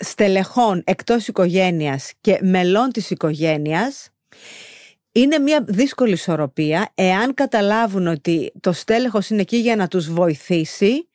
[0.00, 4.08] στελεχών εκτός οικογένειας και μελών της οικογένειας
[5.12, 6.90] είναι μια δύσκολη ισορροπία.
[6.94, 11.08] Εάν καταλάβουν ότι το στέλεχος είναι εκεί για να τους βοηθήσει,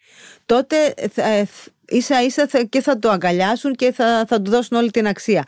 [0.46, 0.76] τότε
[1.12, 1.48] θα- ε,
[1.90, 5.44] ίσα ίσα θα- και θα το αγκαλιάσουν και θα, θα του δώσουν όλη την αξία.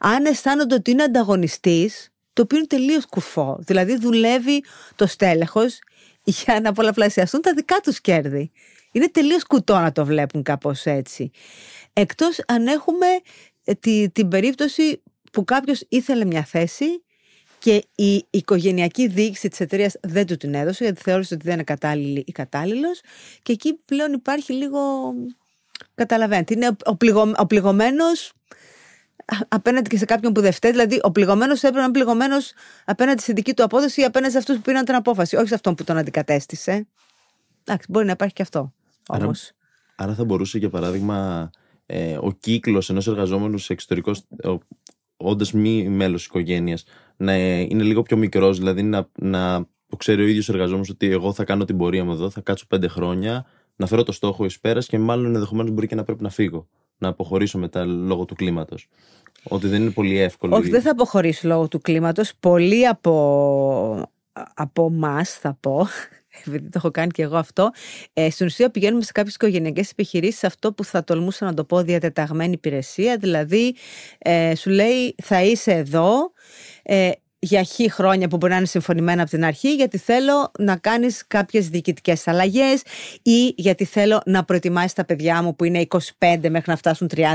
[0.00, 3.56] Αν αισθάνονται ότι είναι ανταγωνιστής, το οποίο είναι τελείως κουφό.
[3.60, 4.64] Δηλαδή δουλεύει
[4.96, 5.78] το στέλεχος
[6.24, 8.50] για να πολλαπλασιαστούν τα δικά τους κέρδη.
[8.92, 11.30] Είναι τελείως κουτό να το βλέπουν κάπως έτσι.
[11.92, 13.06] Εκτός αν έχουμε
[13.64, 15.02] ε, τη, την περίπτωση
[15.32, 17.02] που κάποιος ήθελε μια θέση
[17.58, 21.62] και η οικογενειακή διοίκηση της εταιρείας δεν του την έδωσε γιατί θεώρησε ότι δεν είναι
[21.64, 23.00] κατάλληλη ή κατάλληλος
[23.42, 24.80] και εκεί πλέον υπάρχει λίγο
[25.94, 28.32] καταλαβαίνετε είναι ο, πληγω, ο πληγωμένος
[29.24, 32.52] α- απέναντι και σε κάποιον που δεν φταίει δηλαδή ο πληγωμένος έπρεπε να είναι πληγωμένος
[32.84, 35.54] απέναντι στη δική του απόδοση ή απέναντι σε αυτούς που πήραν την απόφαση όχι σε
[35.54, 36.86] αυτόν που τον αντικατέστησε.
[37.64, 38.72] Εντάξει μπορεί να υπάρχει και αυτό
[39.08, 39.52] Άρα- όμως.
[39.96, 41.50] Άρα θα μπορούσε για παράδειγμα
[41.86, 44.12] ε, ο κύκλος ενός εργαζόμενου σε εξωτερικό
[45.16, 46.84] όντας μη μέλος οικογένειας
[47.16, 50.90] να ε, είναι λίγο πιο μικρός δηλαδή να, να το ξέρει ο ίδιος ο εργαζόμενος
[50.90, 54.12] ότι εγώ θα κάνω την πορεία μου εδώ θα κάτσω πέντε χρόνια να φέρω το
[54.12, 56.68] στόχο εις πέρας και μάλλον ενδεχομένως μπορεί και να πρέπει να φύγω
[56.98, 58.88] να αποχωρήσω μετά λόγω του κλίματος
[59.42, 62.32] ότι δεν είναι πολύ εύκολο Όχι, δεν θα αποχωρήσω λόγω του κλίματος.
[62.40, 64.10] Πολλοί από,
[64.54, 65.86] από εμά θα πω,
[66.40, 67.70] επειδή το έχω κάνει και εγώ αυτό,
[68.12, 71.82] ε, στην ουσία πηγαίνουμε σε κάποιες οικογενειακές επιχειρήσεις αυτό που θα τολμούσα να το πω
[71.82, 73.16] διατεταγμένη υπηρεσία.
[73.16, 73.74] Δηλαδή,
[74.18, 76.32] ε, σου λέει θα είσαι εδώ,
[76.82, 77.10] ε,
[77.44, 81.24] για χι χρόνια που μπορεί να είναι συμφωνημένα από την αρχή, γιατί θέλω να κάνεις
[81.26, 82.82] κάποιες διοικητικές αλλαγές
[83.22, 86.00] ή γιατί θέλω να προετοιμάσεις τα παιδιά μου που είναι 25
[86.48, 87.26] μέχρι να φτάσουν 30-35.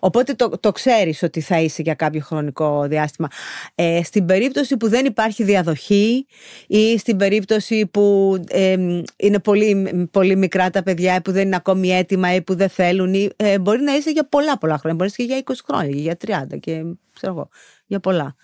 [0.00, 3.28] Οπότε το, το ξέρεις ότι θα είσαι για κάποιο χρονικό διάστημα.
[3.74, 6.26] Ε, στην περίπτωση που δεν υπάρχει διαδοχή
[6.66, 8.76] ή στην περίπτωση που ε,
[9.16, 12.68] είναι πολύ, πολύ μικρά τα παιδιά ή που δεν είναι ακόμη έτοιμα ή που δεν
[12.68, 14.98] θέλουν, ή, ε, μπορεί να είσαι για πολλά πολλά χρόνια.
[14.98, 17.48] Μπορεί να είσαι και για 20 χρόνια, για 30 και ξέρω εγώ,
[17.86, 18.36] για πολλά.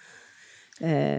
[0.78, 1.18] Ε,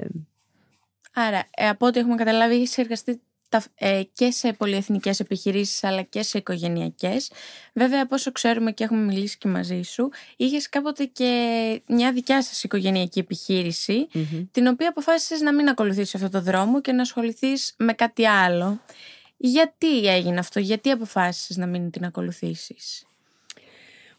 [1.14, 6.02] Άρα, ε, από ό,τι έχουμε καταλάβει, έχει εργαστεί τα, ε, και σε πολυεθνικές επιχειρήσεις αλλά
[6.02, 7.32] και σε οικογενειακές.
[7.74, 12.42] Βέβαια, από όσο ξέρουμε και έχουμε μιλήσει και μαζί σου, είχες κάποτε και μια δικιά
[12.42, 14.08] σας οικογενειακή επιχείρηση,
[14.52, 18.82] την οποία αποφάσισες να μην ακολουθήσεις αυτό το δρόμο και να ασχοληθείς με κάτι άλλο.
[19.38, 23.07] Γιατί έγινε αυτό, γιατί αποφάσισες να μην την ακολουθήσεις;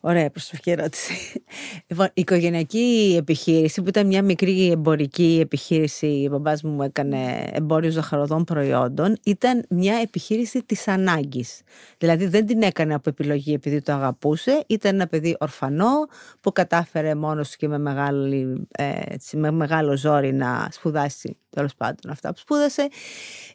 [0.01, 1.43] Ωραία προσωπική ερώτηση.
[1.87, 7.91] Λοιπόν, η οικογενειακή επιχείρηση που ήταν μια μικρή εμπορική επιχείρηση, ο μπαμπάς μου έκανε εμπόριο
[7.91, 11.61] ζαχαροδών προϊόντων, ήταν μια επιχείρηση της ανάγκης.
[11.99, 16.07] Δηλαδή δεν την έκανε από επιλογή επειδή το αγαπούσε, ήταν ένα παιδί ορφανό
[16.41, 22.11] που κατάφερε μόνος και με, μεγάλη, ε, έτσι, με μεγάλο ζόρι να σπουδάσει τέλος πάντων
[22.11, 22.89] αυτά που σπούδασε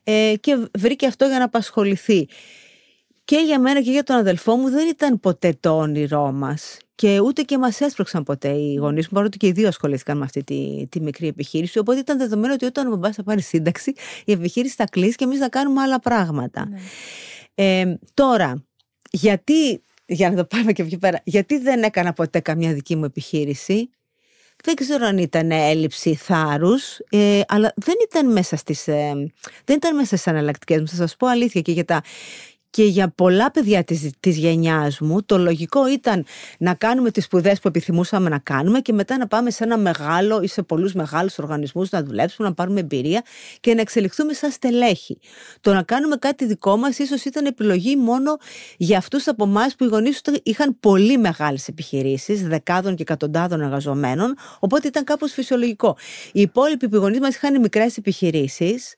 [0.03, 2.27] ε, και βρήκε αυτό για να απασχοληθεί
[3.25, 6.77] και για μένα και για τον αδελφό μου δεν ήταν ποτέ το όνειρό μας.
[6.95, 10.23] Και ούτε και μας έσπρωξαν ποτέ οι γονείς μου, παρότι και οι δύο ασχολήθηκαν με
[10.23, 11.79] αυτή τη, τη μικρή επιχείρηση.
[11.79, 13.93] Οπότε ήταν δεδομένο ότι όταν ο μπαμπάς θα πάρει σύνταξη,
[14.25, 16.67] η επιχείρηση θα κλείσει και εμείς θα κάνουμε άλλα πράγματα.
[16.69, 16.79] Ναι.
[17.55, 18.65] Ε, τώρα,
[19.11, 23.05] γιατί, για να το πάμε και πιο πέρα, γιατί δεν έκανα ποτέ καμιά δική μου
[23.05, 23.89] επιχείρηση;
[24.63, 29.33] Δεν ξέρω αν ήταν έλλειψη θάρρους, ε, αλλά δεν ήταν μέσα στις ε,
[29.65, 30.87] δεν ήταν μέσα στις αναλλακτικές μου.
[30.87, 32.01] Θα σας πω αλήθεια και για τα,
[32.73, 36.25] και για πολλά παιδιά της, της γενιάς μου το λογικό ήταν
[36.59, 40.41] να κάνουμε τις σπουδές που επιθυμούσαμε να κάνουμε και μετά να πάμε σε ένα μεγάλο
[40.41, 43.23] ή σε πολλούς μεγάλους οργανισμούς να δουλέψουμε, να πάρουμε εμπειρία
[43.59, 45.19] και να εξελιχθούμε σαν στελέχη.
[45.61, 48.37] Το να κάνουμε κάτι δικό μας ίσως ήταν επιλογή μόνο
[48.77, 53.61] για αυτούς από εμάς που οι γονείς τους είχαν πολύ μεγάλες επιχειρήσεις, δεκάδων και εκατοντάδων
[53.61, 55.97] εργαζομένων, οπότε ήταν κάπως φυσιολογικό.
[56.31, 58.95] Οι υπόλοιποι που οι γονείς μας είχαν μικρές επιχειρήσεις,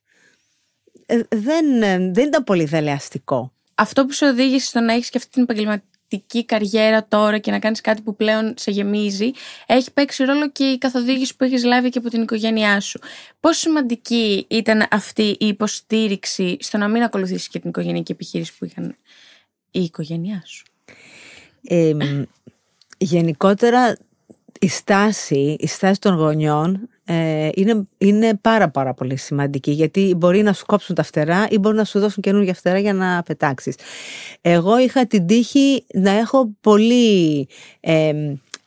[1.05, 5.17] ε, δεν, ε, δεν ήταν πολύ δελεαστικό αυτό που σε οδήγησε στο να έχεις και
[5.17, 9.31] αυτή την επαγγελματική καριέρα τώρα και να κάνεις κάτι που πλέον σε γεμίζει,
[9.65, 12.99] έχει παίξει ρόλο και η καθοδήγηση που έχεις λάβει και από την οικογένειά σου.
[13.39, 18.65] Πόσο σημαντική ήταν αυτή η υποστήριξη στο να μην ακολουθήσεις και την οικογενειακή επιχείρηση που
[18.65, 18.95] είχαν
[19.71, 20.65] η οικογένειά σου;
[22.97, 23.97] γενικότερα
[24.59, 30.41] η στάση, η στάση των γονιών ε, είναι, είναι πάρα πάρα πολύ σημαντική γιατί μπορεί
[30.41, 33.75] να σου κόψουν τα φτερά ή μπορεί να σου δώσουν καινούργια φτερά για να πετάξεις.
[34.41, 37.47] Εγώ είχα την τύχη να έχω πολύ
[37.79, 38.13] ε,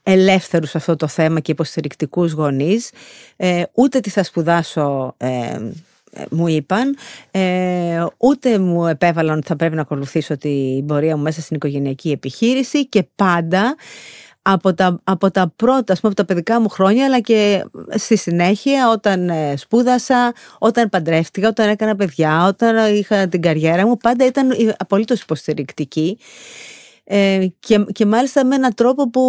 [0.03, 2.91] ελεύθερους σε αυτό το θέμα και υποστηρικτικούς γονείς.
[3.37, 5.59] Ε, ούτε τι θα σπουδάσω ε,
[6.31, 6.97] μου είπαν,
[7.31, 12.11] ε, ούτε μου επέβαλαν ότι θα πρέπει να ακολουθήσω την πορεία μου μέσα στην οικογενειακή
[12.11, 13.77] επιχείρηση και πάντα
[14.53, 18.91] από τα, από τα πρώτα, πούμε, από τα παιδικά μου χρόνια, αλλά και στη συνέχεια
[18.91, 24.51] όταν ε, σπούδασα, όταν παντρεύτηκα, όταν έκανα παιδιά, όταν είχα την καριέρα μου, πάντα ήταν
[24.79, 26.19] απολύτως υποστηρικτική.
[27.11, 29.23] Ε, και, και μάλιστα με έναν τρόπο που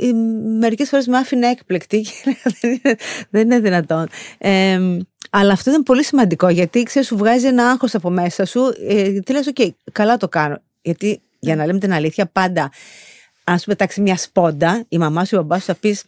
[0.00, 0.12] ε,
[0.58, 2.06] μερικές φορές με άφηνε έκπληκτη
[2.60, 2.96] δεν, είναι,
[3.30, 4.08] δεν είναι δυνατόν
[4.38, 4.78] ε,
[5.30, 9.10] αλλά αυτό ήταν πολύ σημαντικό γιατί ξέρεις, σου βγάζει ένα άγχος από μέσα σου ε,
[9.20, 12.70] τι λες, ok, καλά το κάνω γιατί για να λέμε την αλήθεια πάντα
[13.48, 16.04] αν σου πετάξει μια σπόντα, η μαμά σου, ο μπαμπάς σου θα πεις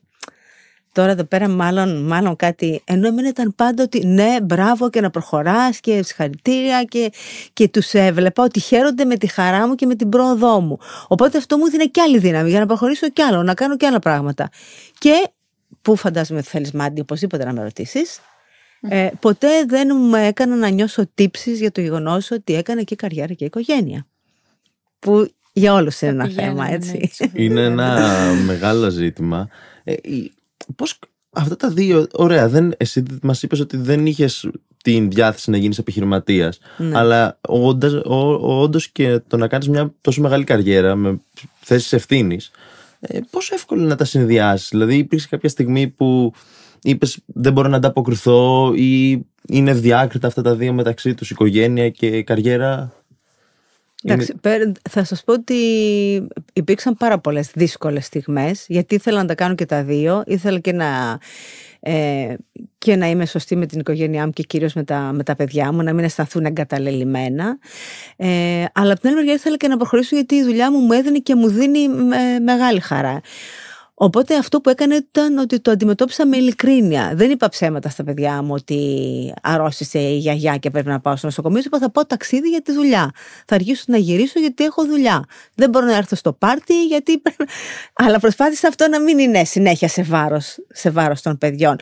[0.93, 2.83] τώρα εδώ πέρα μάλλον, μάλλον κάτι.
[2.85, 7.13] Ενώ εμένα ήταν πάντα ότι ναι, μπράβο και να προχωράς και συγχαρητήρια και,
[7.53, 10.79] και τους έβλεπα ότι χαίρονται με τη χαρά μου και με την πρόοδό μου.
[11.09, 13.87] Οπότε αυτό μου δίνει και άλλη δύναμη για να προχωρήσω κι άλλο, να κάνω κι
[13.87, 14.51] άλλα πράγματα.
[14.99, 15.29] Και
[15.83, 18.21] που φαντάζομαι ότι θέλεις μάντι οπωσδήποτε να με ρωτήσεις.
[18.81, 23.33] Ε, ποτέ δεν μου έκανα να νιώσω τύψεις για το γεγονός ότι έκανα και καριέρα
[23.33, 24.07] και οικογένεια.
[24.99, 27.11] Που για όλους είναι ένα θέμα, έτσι.
[27.35, 28.09] Είναι ένα
[28.47, 29.49] μεγάλο ζήτημα.
[29.85, 29.95] Ε,
[30.77, 30.99] πώς
[31.31, 34.51] αυτά τα δύο, ωραία, δεν, εσύ μας είπες ότι δεν είχες
[34.83, 36.99] την διάθεση να γίνεις επιχειρηματίας, ναι.
[36.99, 37.39] αλλά
[38.41, 41.21] όντως και το να κάνεις μια τόσο μεγάλη καριέρα με
[41.61, 42.51] θέσεις ευθύνης.
[43.01, 46.33] Ε, πόσο εύκολο να τα συνδυάσεις, δηλαδή υπήρξε κάποια στιγμή που
[46.83, 52.23] είπες δεν μπορώ να ανταποκριθώ ή είναι διάκριτα αυτά τα δύο μεταξύ τους, οικογένεια και
[52.23, 52.93] καριέρα.
[54.03, 54.35] Εντάξει,
[54.91, 55.55] θα σας πω ότι
[56.53, 60.23] υπήρξαν πάρα πολλές δύσκολες στιγμές γιατί ήθελα να τα κάνω και τα δύο.
[60.27, 61.19] Ήθελα και να,
[61.81, 62.35] ε,
[62.79, 65.73] και να είμαι σωστή με την οικογένειά μου και κυρίως με τα, με τα παιδιά
[65.73, 67.59] μου να μην αισθανθούν εγκαταλελειμμένα.
[68.17, 70.93] Ε, αλλά από την άλλη μεριά ήθελα και να προχωρήσω γιατί η δουλειά μου μου
[70.93, 71.89] έδινε και μου δίνει
[72.43, 73.21] μεγάλη χαρά
[74.03, 77.13] Οπότε αυτό που έκανε ήταν ότι το αντιμετώπισα με ειλικρίνεια.
[77.15, 81.27] Δεν είπα ψέματα στα παιδιά μου ότι αρρώστησε η γιαγιά και πρέπει να πάω στο
[81.27, 81.63] νοσοκομείο.
[81.65, 83.11] Είπα θα πάω ταξίδι για τη δουλειά.
[83.47, 85.25] Θα αργήσω να γυρίσω γιατί έχω δουλειά.
[85.55, 87.45] Δεν μπορώ να έρθω στο πάρτι γιατί πρέπει...
[87.95, 91.77] Αλλά προσπάθησα αυτό να μην είναι συνέχεια σε βάρος, σε βάρος των παιδιών.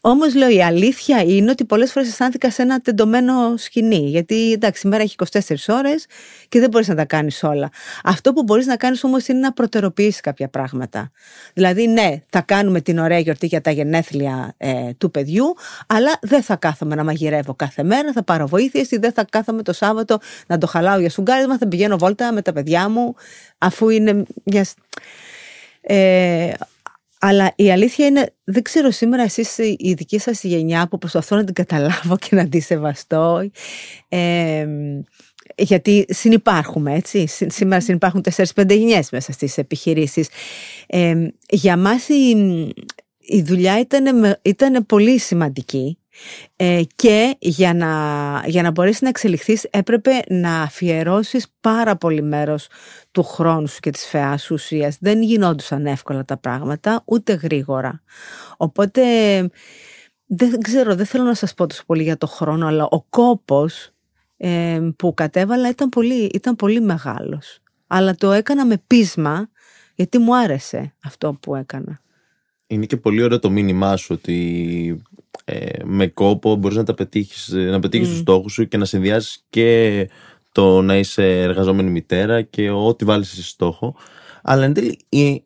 [0.00, 4.08] Όμως λέω η αλήθεια είναι ότι πολλές φορές αισθάνθηκα σε ένα τεντωμένο σκηνή.
[4.08, 6.06] Γιατί εντάξει, η μέρα έχει 24 ώρες
[6.48, 7.70] και δεν μπορείς να τα κάνεις όλα.
[8.04, 11.10] Αυτό που μπορείς να κάνεις όμως είναι να προτεροποιήσεις κάποια πράγματα.
[11.54, 15.54] Δηλαδή, ναι, θα κάνουμε την ωραία γιορτή για τα γενέθλια ε, του παιδιού,
[15.86, 19.62] αλλά δεν θα κάθομαι να μαγειρεύω κάθε μέρα, θα πάρω βοήθεια ή δεν θα κάθομαι
[19.62, 23.14] το Σάββατο να το χαλάω για σουγκάρισμα, θα πηγαίνω βόλτα με τα παιδιά μου,
[23.58, 24.64] αφού είναι μια.
[25.80, 26.52] Ε,
[27.22, 31.44] αλλά η αλήθεια είναι, δεν ξέρω σήμερα εσείς η δική σας γενιά που προσπαθώ να
[31.44, 33.50] την καταλάβω και να τη σεβαστώ.
[34.08, 34.66] Ε,
[35.56, 37.26] γιατί συνυπάρχουμε, έτσι.
[37.26, 40.28] Σήμερα συνυπάρχουν 4-5 γενιές μέσα στις επιχειρήσεις.
[40.86, 42.36] Ε, για μας η,
[43.18, 45.99] η δουλειά ήταν, ήταν πολύ σημαντική
[46.56, 52.68] ε, και για να, για να μπορέσεις να εξελιχθείς έπρεπε να αφιερώσεις πάρα πολύ μέρος
[53.10, 54.96] του χρόνου σου και της φαιάς σου ουσίας.
[55.00, 58.02] Δεν γινόντουσαν εύκολα τα πράγματα, ούτε γρήγορα.
[58.56, 59.02] Οπότε
[60.26, 63.90] δεν ξέρω, δεν θέλω να σας πω τόσο πολύ για το χρόνο, αλλά ο κόπος
[64.36, 67.58] ε, που κατέβαλα ήταν πολύ, ήταν πολύ μεγάλος.
[67.86, 69.48] Αλλά το έκανα με πείσμα,
[69.94, 72.00] γιατί μου άρεσε αυτό που έκανα.
[72.66, 75.02] Είναι και πολύ ωραίο το μήνυμά σου ότι
[75.50, 78.10] ε, με κόπο μπορείς να, τα πετύχεις, να πετύχεις mm.
[78.10, 80.08] τους στόχους σου και να συνδυάσεις και
[80.52, 83.96] το να είσαι εργαζόμενη μητέρα και ό,τι βάλεις σε στόχο.
[84.42, 84.98] Αλλά εν τέλει,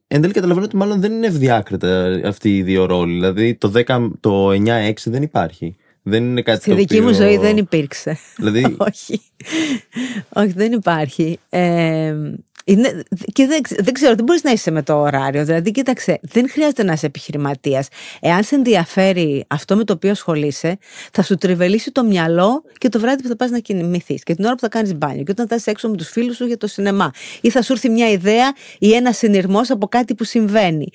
[0.06, 3.14] εν τέλει καταλαβαίνω ότι μάλλον δεν είναι ευδιάκριτα αυτοί οι δύο ρόλοι.
[3.14, 5.76] Δηλαδή το, 10, το 9-6 δεν υπάρχει.
[6.02, 8.18] Δεν είναι κάτι Στη δική μου ζωή δεν υπήρξε.
[8.36, 8.76] Δηλαδή...
[8.88, 9.20] Όχι.
[10.28, 11.38] Όχι, δεν υπάρχει.
[11.48, 12.14] Ε,
[12.64, 15.44] είναι, και δεν, δεν ξέρω, δεν μπορείς να είσαι με το ωράριο.
[15.44, 17.88] Δηλαδή, κοίταξε, δεν χρειάζεται να είσαι επιχειρηματίας.
[18.20, 20.78] Εάν σε ενδιαφέρει αυτό με το οποίο ασχολείσαι,
[21.12, 24.22] θα σου τριβελίσει το μυαλό και το βράδυ που θα πας να κοιμηθείς.
[24.22, 25.22] Και την ώρα που θα κάνεις μπάνιο.
[25.22, 27.10] Και όταν θα είσαι έξω με τους φίλους σου για το σινεμά.
[27.40, 30.88] Ή θα σου έρθει μια ιδέα ή ένας συνειρμός από κάτι που συμβαίνει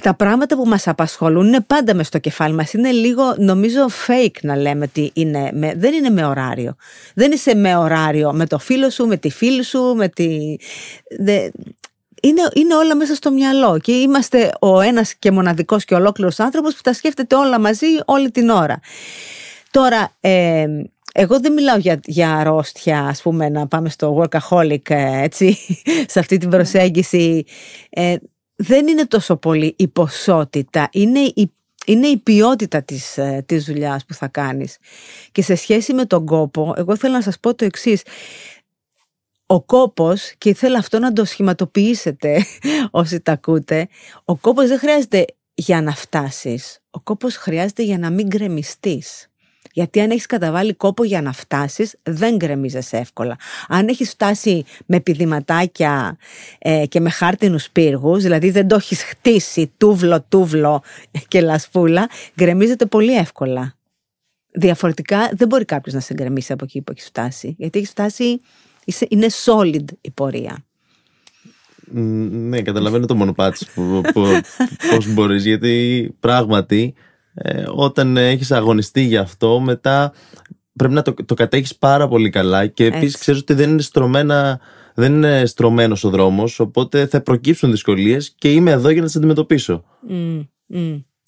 [0.00, 2.72] τα πράγματα που μας απασχολούν είναι πάντα μες στο κεφάλι μας.
[2.72, 6.76] Είναι λίγο, νομίζω, fake να λέμε ότι είναι με, δεν είναι με ωράριο.
[7.14, 10.56] Δεν είσαι με ωράριο με το φίλο σου, με τη φίλη σου, με τη...
[12.22, 16.74] είναι, είναι όλα μέσα στο μυαλό και είμαστε ο ένας και μοναδικός και ολόκληρος άνθρωπος
[16.74, 18.80] που τα σκέφτεται όλα μαζί όλη την ώρα.
[19.70, 20.66] Τώρα, ε,
[21.16, 25.58] εγώ δεν μιλάω για, για αρρώστια, ας πούμε, να πάμε στο workaholic, ε, έτσι,
[26.12, 27.44] σε αυτή την προσέγγιση.
[27.90, 28.16] Ε,
[28.56, 31.52] δεν είναι τόσο πολύ η ποσότητα, είναι η,
[31.86, 34.78] είναι η ποιότητα της, ε, της δουλειάς που θα κάνεις.
[35.32, 38.02] Και σε σχέση με τον κόπο, εγώ θέλω να σας πω το εξής.
[39.46, 42.44] Ο κόπος, και ήθελα αυτό να το σχηματοποιήσετε
[42.90, 43.88] όσοι τα ακούτε,
[44.24, 46.78] ο κόπος δεν χρειάζεται για να φτάσεις.
[46.90, 49.28] Ο κόπος χρειάζεται για να μην γκρεμιστείς.
[49.74, 53.36] Γιατί αν έχεις καταβάλει κόπο για να φτάσεις, δεν γκρεμίζεσαι εύκολα.
[53.68, 56.16] Αν έχεις φτάσει με πηδηματάκια
[56.58, 60.82] ε, και με χάρτινους πύργους, δηλαδή δεν το έχεις χτίσει τούβλο, τούβλο
[61.28, 63.74] και λασπούλα, γκρεμίζεται πολύ εύκολα.
[64.52, 67.54] Διαφορετικά δεν μπορεί κάποιος να σε γκρεμίσει από εκεί που έχεις φτάσει.
[67.58, 68.40] Γιατί έχεις φτάσει,
[69.08, 70.64] είναι solid η πορεία.
[71.90, 73.66] Ναι, καταλαβαίνω το μονοπάτι
[74.90, 76.94] πώς μπορείς, γιατί πράγματι
[77.34, 80.12] ε, όταν έχεις αγωνιστεί γι' αυτό μετά
[80.72, 84.60] πρέπει να το, το κατέχεις πάρα πολύ καλά και επίσης ξέρεις ότι δεν είναι στρωμένα
[84.94, 89.16] δεν είναι στρωμένος ο δρόμος οπότε θα προκύψουν δυσκολίες και είμαι εδώ για να τις
[89.16, 89.84] αντιμετωπίσω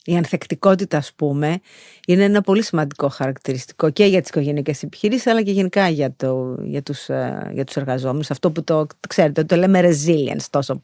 [0.08, 1.60] Η ανθεκτικότητα, ας πούμε,
[2.06, 6.56] είναι ένα πολύ σημαντικό χαρακτηριστικό και για τις οικογενειακές επιχειρήσεις, αλλά και γενικά για, το,
[6.62, 8.30] για, τους, ε, για τους εργαζόμενους.
[8.30, 10.82] Αυτό που το, ξέρετε, το λέμε resilience τόσο.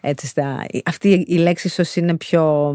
[0.00, 2.74] Έτσι, στα, αυτή η λέξη ίσως είναι πιο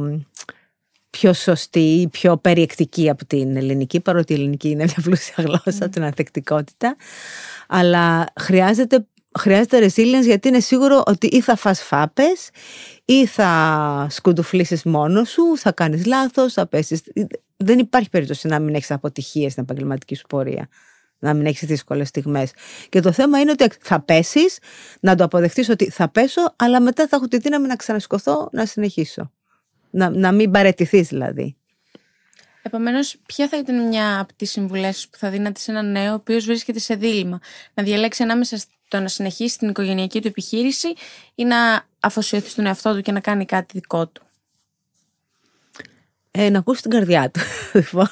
[1.17, 5.85] πιο σωστή ή πιο περιεκτική από την ελληνική, παρότι η ελληνική είναι μια πλούσια γλώσσα,
[5.85, 5.91] mm.
[5.91, 6.95] την ανθεκτικότητα.
[7.67, 9.07] Αλλά χρειάζεται,
[9.39, 12.49] χρειάζεται resilience γιατί είναι σίγουρο ότι ή θα φας φάπες
[13.05, 17.01] ή θα σκουντουφλήσεις μόνος σου, θα κάνεις λάθος, θα πέσεις.
[17.57, 20.69] Δεν υπάρχει περίπτωση να μην έχεις αποτυχίες στην επαγγελματική σου πορεία
[21.19, 22.51] να μην έχεις δύσκολες στιγμές.
[22.89, 24.57] Και το θέμα είναι ότι θα πέσεις,
[24.99, 28.65] να το αποδεχτείς ότι θα πέσω, αλλά μετά θα έχω τη δύναμη να ξανασκοθώ, να
[28.65, 29.31] συνεχίσω.
[29.95, 31.55] Να, να μην παρετηθείς δηλαδή.
[32.61, 36.13] Επομένως, ποια θα ήταν μια από τις συμβουλές που θα δίνατε σε έναν νέο ο
[36.13, 37.39] οποίος βρίσκεται σε δίλημα,
[37.73, 40.93] να διαλέξει ανάμεσα στο να συνεχίσει την οικογενειακή του επιχείρηση
[41.35, 44.21] ή να αφοσιωθεί στον εαυτό του και να κάνει κάτι δικό του;
[46.31, 47.39] Ε, να ακούσει την καρδιά του.
[47.79, 48.07] Λοιπόν,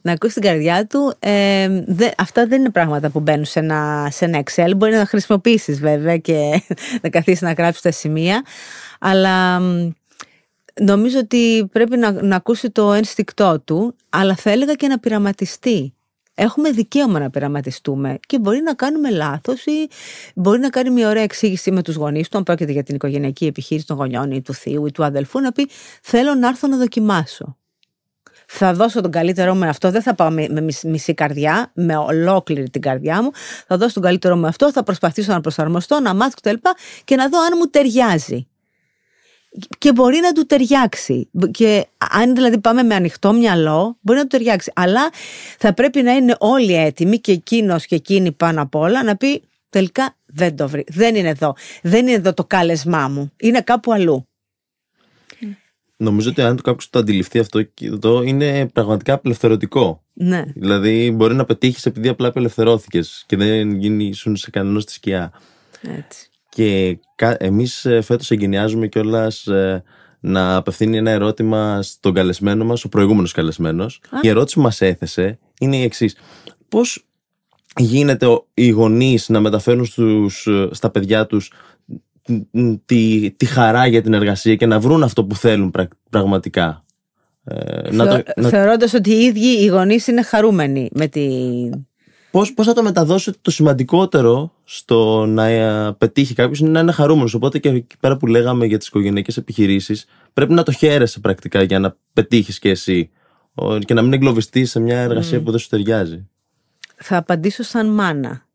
[0.00, 1.14] να ακούσει την καρδιά του.
[1.18, 4.72] Ε, δε, αυτά δεν είναι πράγματα που μπαίνουν σε ένα, σε ένα Excel.
[4.76, 6.62] Μπορεί να χρησιμοποιήσεις βέβαια και
[7.02, 8.44] να καθίσεις να γράψεις τα σημεία.
[9.00, 9.60] Αλλά
[10.80, 15.92] νομίζω ότι πρέπει να, να ακούσει το ένστικτό του, αλλά θα έλεγα και να πειραματιστεί.
[16.34, 19.88] Έχουμε δικαίωμα να πειραματιστούμε και μπορεί να κάνουμε λάθος ή
[20.34, 23.46] μπορεί να κάνει μια ωραία εξήγηση με τους γονείς του, αν πρόκειται για την οικογενειακή
[23.46, 25.68] επιχείρηση των γονιών ή του θείου ή του αδελφού, να πει:
[26.02, 27.56] Θέλω να έρθω να δοκιμάσω.
[28.50, 30.48] Θα δώσω τον καλύτερό μου αυτό, δεν θα πάω με,
[30.84, 33.30] μισή καρδιά, με ολόκληρη την καρδιά μου.
[33.66, 36.54] Θα δώσω τον καλύτερό μου αυτό, θα προσπαθήσω να προσαρμοστώ, να μάθω κτλ.
[37.04, 38.47] και να δω αν μου ταιριάζει
[39.78, 41.28] και μπορεί να του ταιριάξει.
[41.50, 44.72] Και αν δηλαδή πάμε με ανοιχτό μυαλό, μπορεί να του ταιριάξει.
[44.74, 45.10] Αλλά
[45.58, 49.42] θα πρέπει να είναι όλοι έτοιμοι και εκείνος και εκείνη πάνω απ' όλα να πει
[49.68, 50.84] τελικά δεν το βρει.
[50.88, 51.54] Δεν είναι εδώ.
[51.82, 53.32] Δεν είναι εδώ το κάλεσμά μου.
[53.36, 54.28] Είναι κάπου αλλού.
[56.00, 60.02] Νομίζω ότι αν το κάποιος το αντιληφθεί αυτό και εδώ είναι πραγματικά απελευθερωτικό.
[60.12, 60.44] Ναι.
[60.54, 65.32] Δηλαδή, μπορεί να πετύχεις επειδή απλά απελευθερώθηκες και δεν γίνησουν σε κανένα στη σκιά.
[65.82, 66.30] Έτσι.
[66.58, 66.98] Και
[67.38, 69.48] εμείς φέτος εγκαινιάζουμε κιόλας
[70.20, 74.00] να απευθύνει ένα ερώτημα στον καλεσμένο μας, ο προηγούμενος καλεσμένος.
[74.20, 76.16] Η ερώτηση που μας έθεσε είναι η εξής.
[76.68, 77.06] Πώς
[77.76, 81.52] γίνεται οι γονείς να μεταφέρουν στους, στα παιδιά τους
[82.84, 85.74] τη, τη χαρά για την εργασία και να βρουν αυτό που θέλουν
[86.10, 86.84] πραγματικά;
[87.44, 91.28] Ε, Θεω, να Θεωρώντας ότι οι ίδιοι οι γονείς είναι χαρούμενοι με τη...
[92.30, 96.92] Πώς, πώς θα το μεταδώσετε το σημαντικότερο στο να ε, πετύχει κάποιος; Είναι να είναι
[96.92, 97.34] χαρούμενος.
[97.34, 101.62] Οπότε και εκεί πέρα που λέγαμε για τις οικογενειακές επιχειρήσεις πρέπει να το χαίρεσαι πρακτικά
[101.62, 103.10] για να πετύχεις και εσύ
[103.84, 106.28] και να μην εγκλωβιστείς σε μια εργασία που δεν σου ταιριάζει.
[106.96, 108.47] Θα απαντήσω σαν μάνα.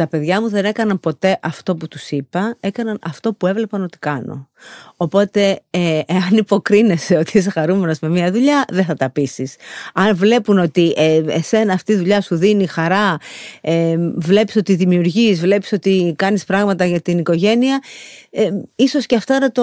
[0.00, 3.98] Τα παιδιά μου δεν έκαναν ποτέ αυτό που τους είπα, έκαναν αυτό που έβλεπαν ότι
[3.98, 4.48] κάνω.
[4.96, 9.56] Οπότε, ε, εάν υποκρίνεσαι ότι είσαι χαρούμενος με μια δουλειά, δεν θα τα πείσεις.
[9.94, 13.16] Αν βλέπουν ότι ε, εσένα αυτή η δουλειά σου δίνει χαρά,
[13.60, 17.82] ε, βλέπεις ότι δημιουργείς, βλέπεις ότι κάνεις πράγματα για την οικογένεια,
[18.30, 19.62] ε, ίσως και αυτά να το...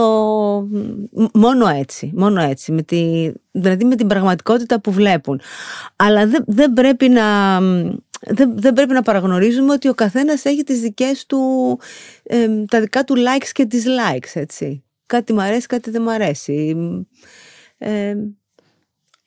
[1.33, 5.41] Μόνο έτσι, μόνο έτσι, με τη, δηλαδή με την πραγματικότητα που βλέπουν.
[5.95, 7.23] Αλλά δεν, δεν πρέπει να
[8.29, 11.39] δεν, δεν πρέπει να παραγνωρίζουμε ότι ο καθένας έχει τις δικές του,
[12.69, 14.83] τα δικά του likes και dislikes, έτσι.
[15.05, 16.75] Κάτι μου αρέσει, κάτι δεν μου αρέσει.
[17.77, 18.15] Ε,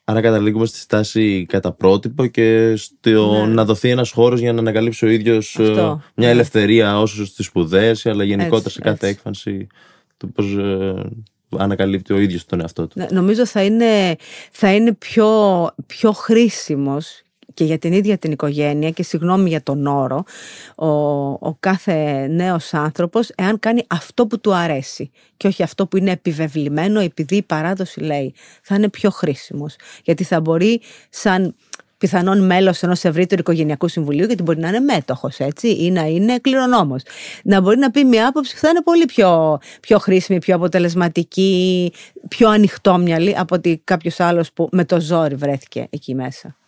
[0.04, 3.52] Άρα καταλήγουμε στη στάση κατά πρότυπο και στο ναι.
[3.52, 6.28] να δοθεί ένας χώρος για να ανακαλύψει ο ίδιος ε, μια ναι.
[6.28, 9.66] ελευθερία όσο στις σπουδές αλλά γενικότερα σε κάθε έκφανση
[10.16, 10.94] του πώς ε,
[11.58, 12.98] ανακαλύπτει ο ίδιος τον εαυτό του.
[12.98, 14.16] Ναι, νομίζω θα είναι,
[14.50, 15.30] θα είναι πιο,
[15.86, 17.22] πιο χρήσιμος
[17.60, 20.24] και για την ίδια την οικογένεια και συγγνώμη για τον όρο,
[20.76, 20.88] ο,
[21.30, 26.10] ο κάθε νέος άνθρωπος εάν κάνει αυτό που του αρέσει και όχι αυτό που είναι
[26.10, 30.80] επιβεβλημένο επειδή η παράδοση λέει θα είναι πιο χρήσιμος γιατί θα μπορεί
[31.10, 31.54] σαν
[31.98, 36.38] πιθανόν μέλος ενός ευρύτερου οικογενειακού συμβουλίου, γιατί μπορεί να είναι μέτοχος, έτσι, ή να είναι
[36.38, 37.02] κληρονόμος.
[37.44, 41.92] Να μπορεί να πει μια άποψη που θα είναι πολύ πιο, πιο χρήσιμη, πιο αποτελεσματική,
[42.28, 46.59] πιο ανοιχτόμυαλη από ότι κάποιος άλλος που με το ζόρι βρέθηκε εκεί μέσα.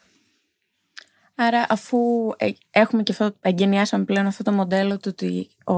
[1.34, 1.98] Άρα αφού
[2.36, 5.74] ε, έχουμε και αυτό, εγκαινιάσαμε πλέον αυτό το μοντέλο του ότι ο,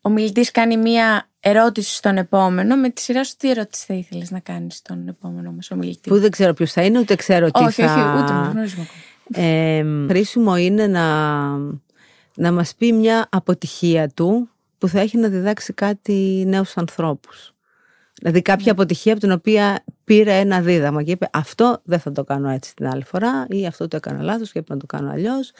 [0.00, 4.30] ο μιλητής κάνει μία ερώτηση στον επόμενο, με τη σειρά σου τι ερώτηση θα ήθελες
[4.30, 6.08] να κάνεις στον επόμενο μας ομιλητή.
[6.08, 7.94] Που δεν ξέρω ποιος θα είναι, ούτε ξέρω τι όχι, θα...
[7.94, 9.46] Όχι, ούτε με γνωρίζουμε ακόμα.
[9.46, 11.38] Ε, χρήσιμο είναι να,
[12.34, 14.48] να μας πει μια αποτυχία του
[14.78, 17.53] που θα έχει να διδάξει κάτι νέους ανθρώπους.
[18.20, 22.24] Δηλαδή κάποια αποτυχία από την οποία πήρε ένα δίδαμα και είπε αυτό δεν θα το
[22.24, 25.10] κάνω έτσι την άλλη φορά ή αυτό το έκανα λάθος και είπα να το κάνω
[25.10, 25.52] αλλιώς.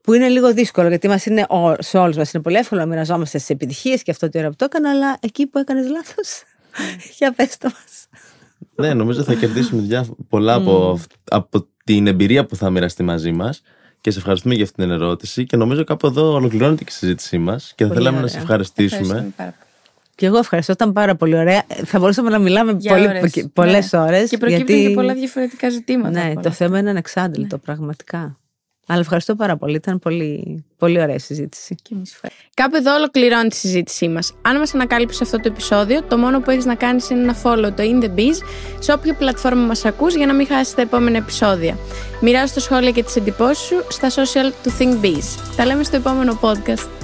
[0.00, 1.46] Που είναι λίγο δύσκολο γιατί μας είναι,
[1.78, 4.56] σε όλους μας είναι πολύ εύκολο να μοιραζόμαστε στις επιτυχίες και αυτό το ώρα που
[4.56, 6.42] το έκανα αλλά εκεί που έκανες λάθος
[7.18, 8.06] για πες το μας.
[8.74, 10.98] Ναι, νομίζω θα κερδίσουμε πολλά από,
[11.30, 13.62] από την εμπειρία που θα μοιραστεί μαζί μας
[14.00, 17.38] και σε ευχαριστούμε για αυτή την ερώτηση και νομίζω κάπου εδώ ολοκληρώνεται και η συζήτησή
[17.38, 19.32] μας και θα θέλαμε να σε ευχαριστήσουμε.
[20.20, 21.62] Και εγώ ευχαριστώ, ήταν πάρα πολύ ωραία.
[21.84, 22.76] Θα μπορούσαμε να μιλάμε
[23.52, 24.00] πολλές ναι.
[24.00, 24.28] ώρες.
[24.28, 24.88] Και προκύπτουν γιατί...
[24.88, 26.10] και πολλά διαφορετικά ζητήματα.
[26.10, 27.62] Ναι, το θέμα είναι ανεξάντλητο, ναι.
[27.62, 28.38] πραγματικά.
[28.86, 29.76] Αλλά ευχαριστώ πάρα πολύ.
[29.76, 31.74] Ήταν πολύ, πολύ ωραία συζήτηση.
[31.82, 31.94] Και
[32.54, 34.34] Κάπου εδώ ολοκληρώνει τη συζήτησή μας.
[34.42, 37.72] Αν μας ανακάλυψε αυτό το επεισόδιο, το μόνο που έχεις να κάνεις είναι να follow
[37.76, 38.36] το In the Biz
[38.78, 41.76] σε όποια πλατφόρμα μας ακούς για να μην χάσεις τα επόμενα επεισόδια.
[42.20, 45.54] Μοιράζω τα σχόλια και τις εντυπώσεις σου στα social του Think Biz.
[45.56, 46.99] Τα λέμε στο επόμενο podcast.